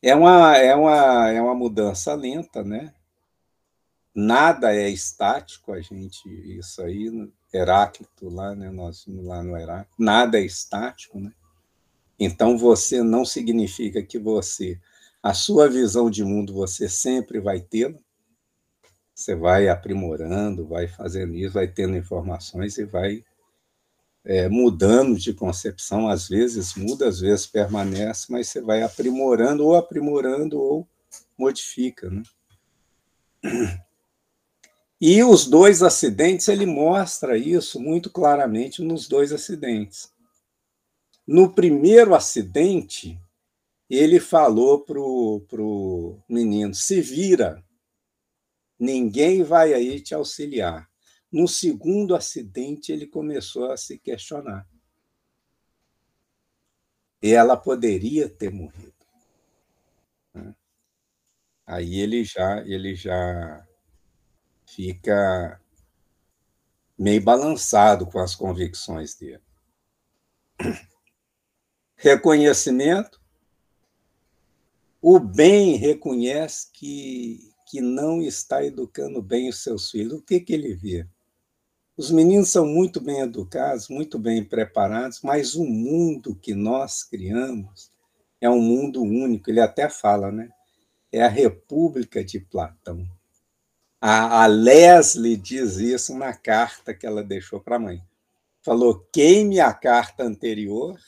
[0.00, 2.94] É uma, é uma, é uma mudança lenta, né?
[4.14, 7.10] Nada é estático, a gente, isso aí,
[7.52, 8.70] Heráclito lá, né?
[8.70, 11.32] Nós lá no Heráclito, nada é estático, né?
[12.16, 14.80] Então você não significa que você,
[15.20, 17.98] a sua visão de mundo, você sempre vai tê-la.
[19.18, 23.24] Você vai aprimorando, vai fazendo isso, vai tendo informações e vai
[24.24, 29.74] é, mudando de concepção, às vezes muda, às vezes permanece, mas você vai aprimorando, ou
[29.74, 30.86] aprimorando, ou
[31.36, 32.08] modifica.
[32.08, 32.22] Né?
[35.00, 40.12] E os dois acidentes, ele mostra isso muito claramente nos dois acidentes.
[41.24, 43.16] No primeiro acidente,
[43.88, 47.64] ele falou para o menino: se vira,
[48.78, 50.88] ninguém vai aí te auxiliar.
[51.30, 54.66] No segundo acidente, ele começou a se questionar.
[57.20, 58.94] E ela poderia ter morrido.
[60.32, 60.54] Né?
[61.66, 63.66] Aí ele já, ele já
[64.66, 65.60] fica
[66.98, 69.42] meio balançado com as convicções dele.
[71.96, 73.20] Reconhecimento.
[75.00, 80.14] O bem reconhece que, que não está educando bem os seus filhos.
[80.14, 81.06] O que, que ele vê?
[81.96, 87.90] Os meninos são muito bem educados, muito bem preparados, mas o mundo que nós criamos
[88.40, 89.50] é um mundo único.
[89.50, 90.48] Ele até fala, né?
[91.12, 93.06] É a República de Platão.
[94.00, 98.02] A, a Leslie diz isso na carta que ela deixou para a mãe.
[98.62, 100.98] Falou: queime a carta anterior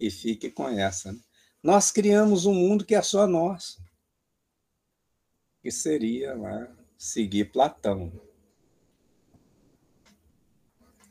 [0.00, 1.12] e fique com essa.
[1.12, 1.18] Né?
[1.62, 3.82] Nós criamos um mundo que é só nosso,
[5.66, 8.12] que seria lá seguir Platão.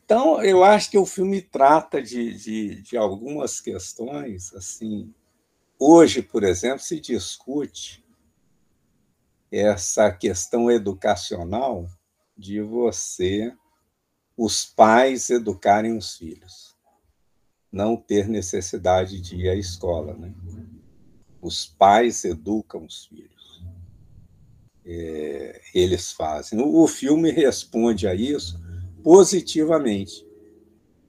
[0.06, 5.14] Então, eu acho que o filme trata de, de, de algumas questões, assim,
[5.78, 8.02] hoje, por exemplo, se discute
[9.52, 11.90] essa questão educacional
[12.38, 13.54] de você,
[14.38, 16.78] os pais educarem os filhos,
[17.70, 20.34] não ter necessidade de ir à escola, né?
[21.42, 23.35] Os pais educam os filhos,
[24.86, 26.60] é, eles fazem.
[26.62, 28.60] O filme responde a isso
[29.04, 30.26] positivamente.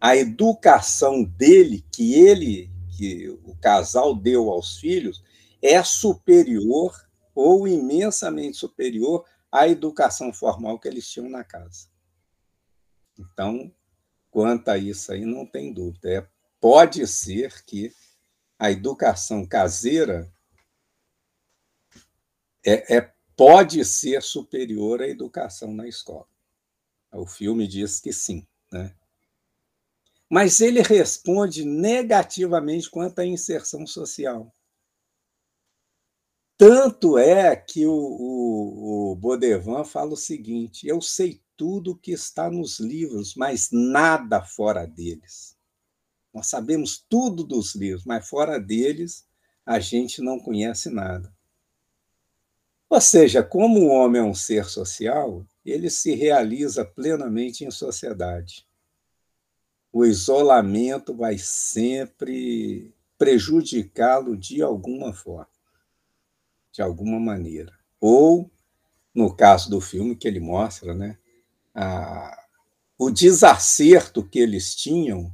[0.00, 5.22] A educação dele, que ele, que o casal deu aos filhos,
[5.62, 6.94] é superior
[7.34, 11.88] ou imensamente superior à educação formal que eles tinham na casa.
[13.18, 13.72] Então,
[14.30, 16.10] quanto a isso aí, não tem dúvida.
[16.10, 16.28] É,
[16.60, 17.92] pode ser que
[18.58, 20.30] a educação caseira
[22.64, 26.26] é, é, pode ser superior à educação na escola.
[27.12, 28.46] O filme diz que sim.
[28.72, 28.94] Né?
[30.28, 34.52] Mas ele responde negativamente quanto à inserção social.
[36.58, 42.12] Tanto é que o, o, o Baudevin fala o seguinte: eu sei tudo o que
[42.12, 45.54] está nos livros, mas nada fora deles.
[46.32, 49.26] Nós sabemos tudo dos livros, mas fora deles
[49.64, 51.35] a gente não conhece nada.
[52.88, 58.66] Ou seja, como o homem é um ser social, ele se realiza plenamente em sociedade.
[59.92, 65.48] O isolamento vai sempre prejudicá-lo de alguma forma,
[66.70, 67.72] de alguma maneira.
[68.00, 68.50] Ou,
[69.14, 71.18] no caso do filme que ele mostra, né,
[71.74, 72.46] a,
[72.98, 75.32] o desacerto que eles tinham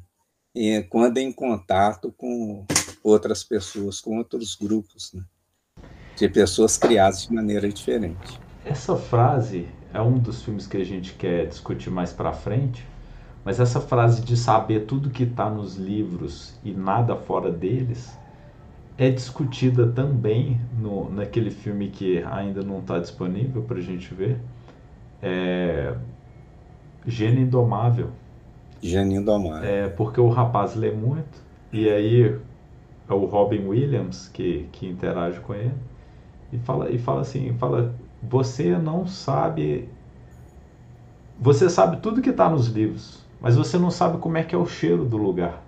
[0.55, 2.67] é, quando em contato com
[3.03, 5.13] outras pessoas, com outros grupos.
[5.13, 5.25] Né?
[6.17, 8.41] De pessoas criadas de maneira diferente.
[8.65, 12.87] Essa frase é um dos filmes que a gente quer discutir mais para frente,
[13.45, 18.17] mas essa frase de saber tudo que está nos livros e nada fora deles
[18.97, 24.39] é discutida também no, naquele filme que ainda não está disponível para a gente ver,
[25.21, 25.95] é
[27.07, 28.11] Gênio Indomável.
[28.81, 29.69] Gênio Indomável.
[29.69, 31.43] É porque o rapaz lê muito
[31.73, 32.39] e aí
[33.09, 35.73] é o Robin Williams que, que interage com ele
[36.53, 39.89] e fala, e fala assim, fala, você não sabe,
[41.41, 44.59] você sabe tudo que está nos livros, mas você não sabe como é que é
[44.59, 45.63] o cheiro do lugar.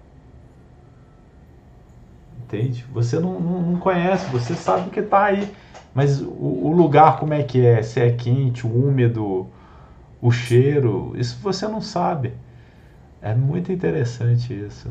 [2.44, 2.84] Entende?
[2.92, 5.50] Você não, não, não conhece, você sabe que está aí,
[5.94, 9.46] mas o, o, lugar como é que é, se é quente, úmido,
[10.20, 12.34] o cheiro, isso você não sabe.
[13.22, 14.90] É muito interessante isso.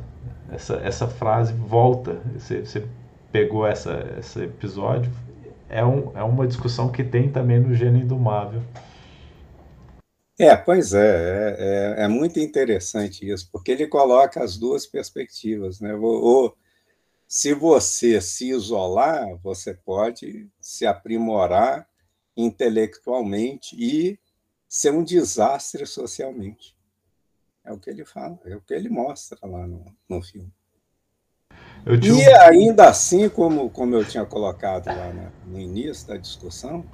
[0.52, 2.18] Essa, essa frase volta.
[2.36, 2.84] Você, você
[3.32, 5.12] pegou essa, esse episódio
[5.70, 8.62] é, um, é uma discussão que tem também no Gênio Indomável.
[10.40, 15.80] É, pois é, é, é, é, muito interessante isso, porque ele coloca as duas perspectivas.
[15.80, 15.94] Né?
[15.94, 16.58] Ou,
[17.28, 21.88] se você se isolar, você pode se aprimorar
[22.36, 24.20] intelectualmente e
[24.68, 26.76] ser um desastre socialmente.
[27.64, 30.52] É o que ele fala, é o que ele mostra lá no, no filme.
[31.86, 36.86] E ainda assim, como, como eu tinha colocado lá no início da discussão,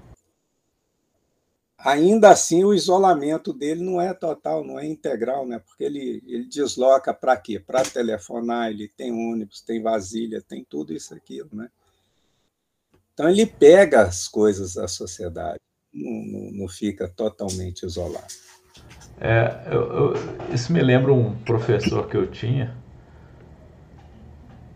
[1.78, 5.60] ainda assim o isolamento dele não é total, não é integral, né?
[5.60, 7.60] porque ele, ele desloca para quê?
[7.60, 11.44] Para telefonar, ele tem ônibus, tem vasilha, tem tudo isso aqui.
[11.54, 11.70] Né?
[13.14, 15.60] Então ele pega as coisas da sociedade,
[15.94, 18.34] não, não, não fica totalmente isolado.
[19.22, 20.14] É, eu, eu,
[20.54, 22.76] isso me lembra um professor que eu tinha,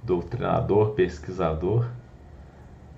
[0.04, 1.88] doutrinador, pesquisador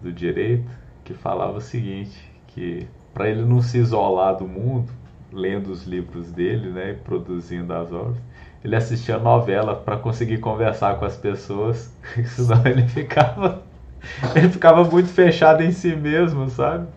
[0.02, 0.70] do direito,
[1.04, 4.92] que falava o seguinte, que para ele não se isolar do mundo,
[5.32, 8.18] lendo os livros dele, né, e produzindo as obras,
[8.64, 11.92] ele assistia novela para conseguir conversar com as pessoas,
[12.28, 13.64] senão ele ficava
[14.36, 16.88] ele ficava muito fechado em si mesmo, sabe?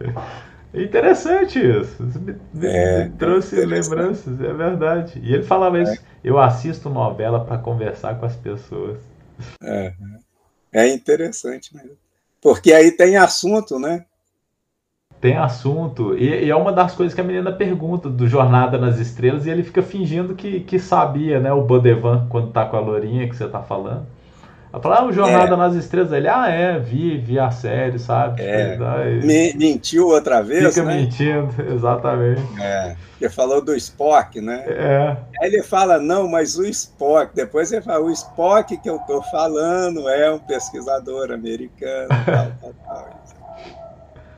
[0.73, 2.03] É interessante isso.
[2.53, 5.19] Me, é, trouxe é lembranças, é verdade.
[5.23, 5.99] E ele falava isso.
[6.23, 8.99] Eu assisto novela para conversar com as pessoas.
[9.63, 9.93] É,
[10.73, 11.97] é interessante mesmo.
[12.41, 14.05] Porque aí tem assunto, né?
[15.21, 16.17] Tem assunto.
[16.17, 19.51] E, e, é uma das coisas que a menina pergunta do Jornada nas Estrelas e
[19.51, 21.53] ele fica fingindo que, que sabia, né?
[21.53, 24.07] O Bodevan, quando tá com a Lourinha que você tá falando.
[24.79, 25.57] Ela fala, ah, o Jornada é.
[25.57, 26.13] nas Estrelas.
[26.13, 28.43] Ele, ah, é, vi, vi a série, sabe?
[28.43, 28.77] É.
[29.25, 31.03] Me, mentiu outra vez, Fica né?
[31.03, 32.43] mentindo, exatamente.
[32.61, 32.97] É.
[33.21, 34.65] Ele falou do Spock, né?
[34.69, 35.17] É.
[35.41, 37.35] Aí ele fala, não, mas o Spock.
[37.35, 42.75] Depois ele fala, o Spock que eu tô falando é um pesquisador americano, tal, tal,
[42.85, 43.19] tal.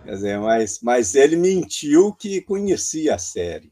[0.05, 3.71] Quer dizer, mas, mas ele mentiu que conhecia a série.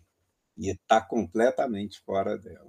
[0.59, 2.68] E está completamente fora dela.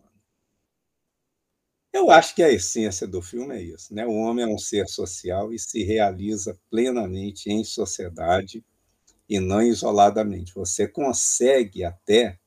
[1.92, 4.06] Eu acho que a essência do filme é isso, né?
[4.06, 8.64] O homem é um ser social e se realiza plenamente em sociedade
[9.28, 10.54] e não isoladamente.
[10.54, 12.38] Você consegue até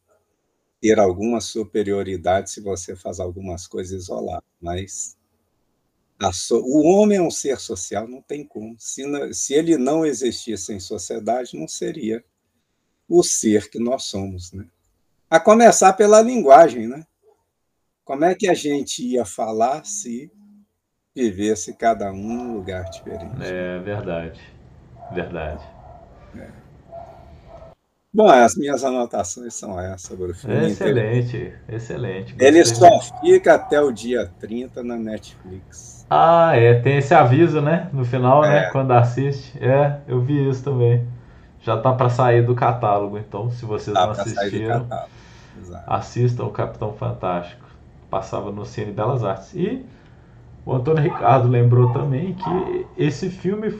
[0.80, 5.16] ter alguma superioridade se você faz algumas coisas isoladas, mas
[6.32, 6.56] so...
[6.58, 8.76] o homem é um ser social, não tem como.
[8.78, 12.24] Se, se ele não existisse em sociedade, não seria
[13.08, 14.66] o ser que nós somos, né?
[15.28, 17.06] A começar pela linguagem, né?
[18.04, 20.28] Como é que a gente ia falar se
[21.14, 23.36] vivesse cada um num lugar diferente?
[23.40, 24.40] É verdade,
[25.12, 25.62] verdade.
[26.36, 26.48] É.
[28.12, 30.66] Bom, as minhas anotações são essas sobre o filme.
[30.66, 32.34] Excelente, excelente.
[32.40, 36.04] Ele só fica até o dia 30 na Netflix.
[36.10, 37.88] Ah, é, tem esse aviso, né?
[37.92, 38.60] No final, né, é.
[38.62, 38.70] né?
[38.70, 39.56] Quando assiste.
[39.64, 41.06] É, eu vi isso também.
[41.60, 44.88] Já tá para sair do catálogo, então se vocês tá não assistiram,
[45.86, 47.71] assistam o Capitão Fantástico
[48.12, 49.54] passava no Cine Belas Artes.
[49.54, 49.84] E
[50.66, 53.76] o Antônio Ricardo lembrou também que esse filme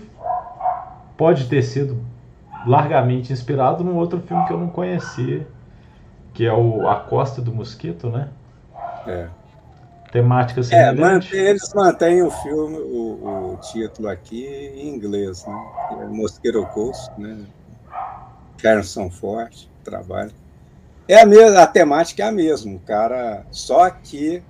[1.19, 2.03] pode ter sido
[2.67, 5.47] largamente inspirado num outro filme que eu não conhecia,
[6.33, 8.31] que é o A Costa do Mosquito, né?
[9.07, 9.29] É.
[10.11, 15.67] Temática É, mantém- eles mantêm o filme, o, o título aqui em inglês, né?
[16.01, 17.45] É Mosquito Coast, né?
[18.63, 20.33] Harrison Ford, trabalho.
[21.13, 24.43] É a mesma, a temática é a mesma, cara, só que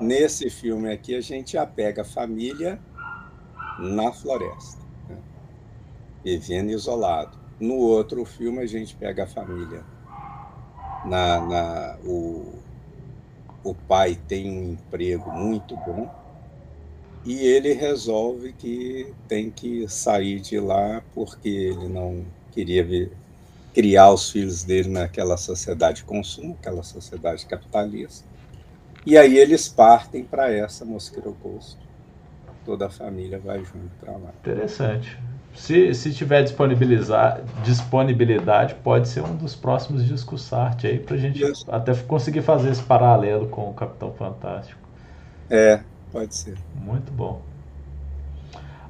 [0.00, 2.76] nesse filme aqui a gente apega a família
[3.78, 5.16] na floresta, né?
[6.24, 7.38] vivendo isolado.
[7.60, 9.84] No outro filme a gente pega a família
[11.04, 12.52] na, na o,
[13.62, 16.12] o pai tem um emprego muito bom
[17.24, 22.82] e ele resolve que tem que sair de lá porque ele não queria
[23.74, 28.26] criar os filhos dele naquela sociedade de consumo, aquela sociedade capitalista.
[29.04, 31.78] E aí eles partem para essa Mosquito Coast.
[32.64, 34.30] Toda a família vai junto para lá.
[34.40, 35.18] Interessante.
[35.54, 41.42] Se, se tiver disponibilizar, disponibilidade, pode ser um dos próximos discos arte aí pra gente
[41.42, 41.66] Isso.
[41.70, 44.80] até conseguir fazer esse paralelo com o Capitão Fantástico.
[45.50, 46.56] É, pode ser.
[46.74, 47.42] Muito bom.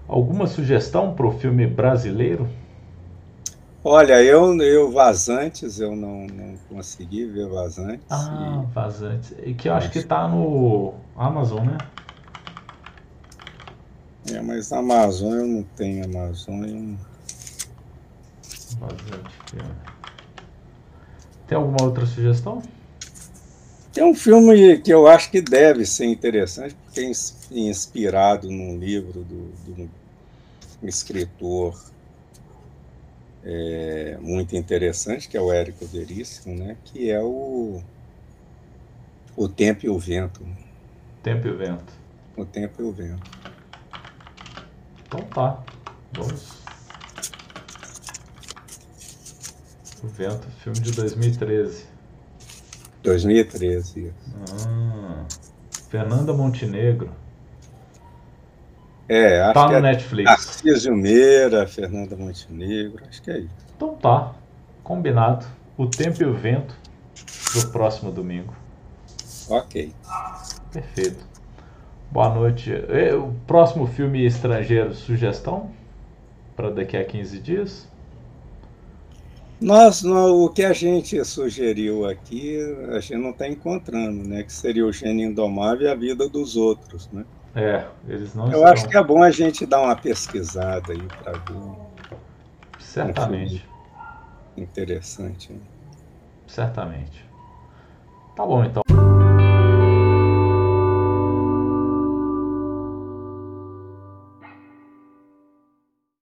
[0.06, 2.48] Alguma sugestão para o filme brasileiro?
[3.84, 8.06] Olha, eu, eu Vazantes, eu não, não consegui ver Vazantes.
[8.10, 9.32] Ah, Vazantes.
[9.44, 11.78] E que eu acho que tá no Amazon, né?
[14.30, 16.64] é, mas na Amazon eu não tenho Amazon.
[16.64, 16.98] eu
[18.80, 19.74] Vazante filme.
[21.46, 22.62] Tem alguma outra sugestão?
[23.92, 28.78] Tem um filme que eu acho que deve ser interessante, porque é ins- inspirado num
[28.78, 31.78] livro do, de um escritor
[33.45, 36.76] é, muito interessante, que é o Érico Veríssimo, né?
[36.84, 37.82] que é o,
[39.36, 40.47] o Tempo e o Vento.
[41.22, 41.93] Tempo e Vento.
[42.36, 43.30] O Tempo e o Vento.
[45.07, 45.62] Então tá.
[46.12, 46.62] Vamos.
[50.03, 51.86] O Vento, filme de 2013.
[53.03, 54.01] 2013.
[54.01, 54.14] isso.
[54.66, 55.24] Ah,
[55.90, 57.21] Fernanda Montenegro.
[59.14, 60.30] É, acho Tá que no é Netflix.
[60.30, 63.54] Tarcísio Meira, Fernanda Montenegro, acho que é isso.
[63.76, 64.32] Então tá.
[64.82, 65.44] Combinado.
[65.76, 66.74] O Tempo e o Vento
[67.52, 68.54] pro próximo domingo.
[69.48, 69.92] Ok.
[70.72, 71.24] Perfeito.
[72.10, 72.72] Boa noite.
[73.16, 75.70] O próximo filme estrangeiro, sugestão?
[76.56, 77.88] Para daqui a 15 dias?
[79.60, 82.58] Nós, no- o que a gente sugeriu aqui,
[82.90, 84.42] a gente não está encontrando, né?
[84.42, 87.24] Que seria o gênio indomável e a vida dos outros, né?
[87.55, 88.72] É, eles não Eu estão.
[88.72, 92.18] acho que é bom a gente dar uma pesquisada aí para ver.
[92.78, 93.68] Certamente.
[94.57, 95.53] Interessante.
[95.53, 95.61] né?
[96.46, 97.24] Certamente.
[98.36, 98.82] Tá bom então.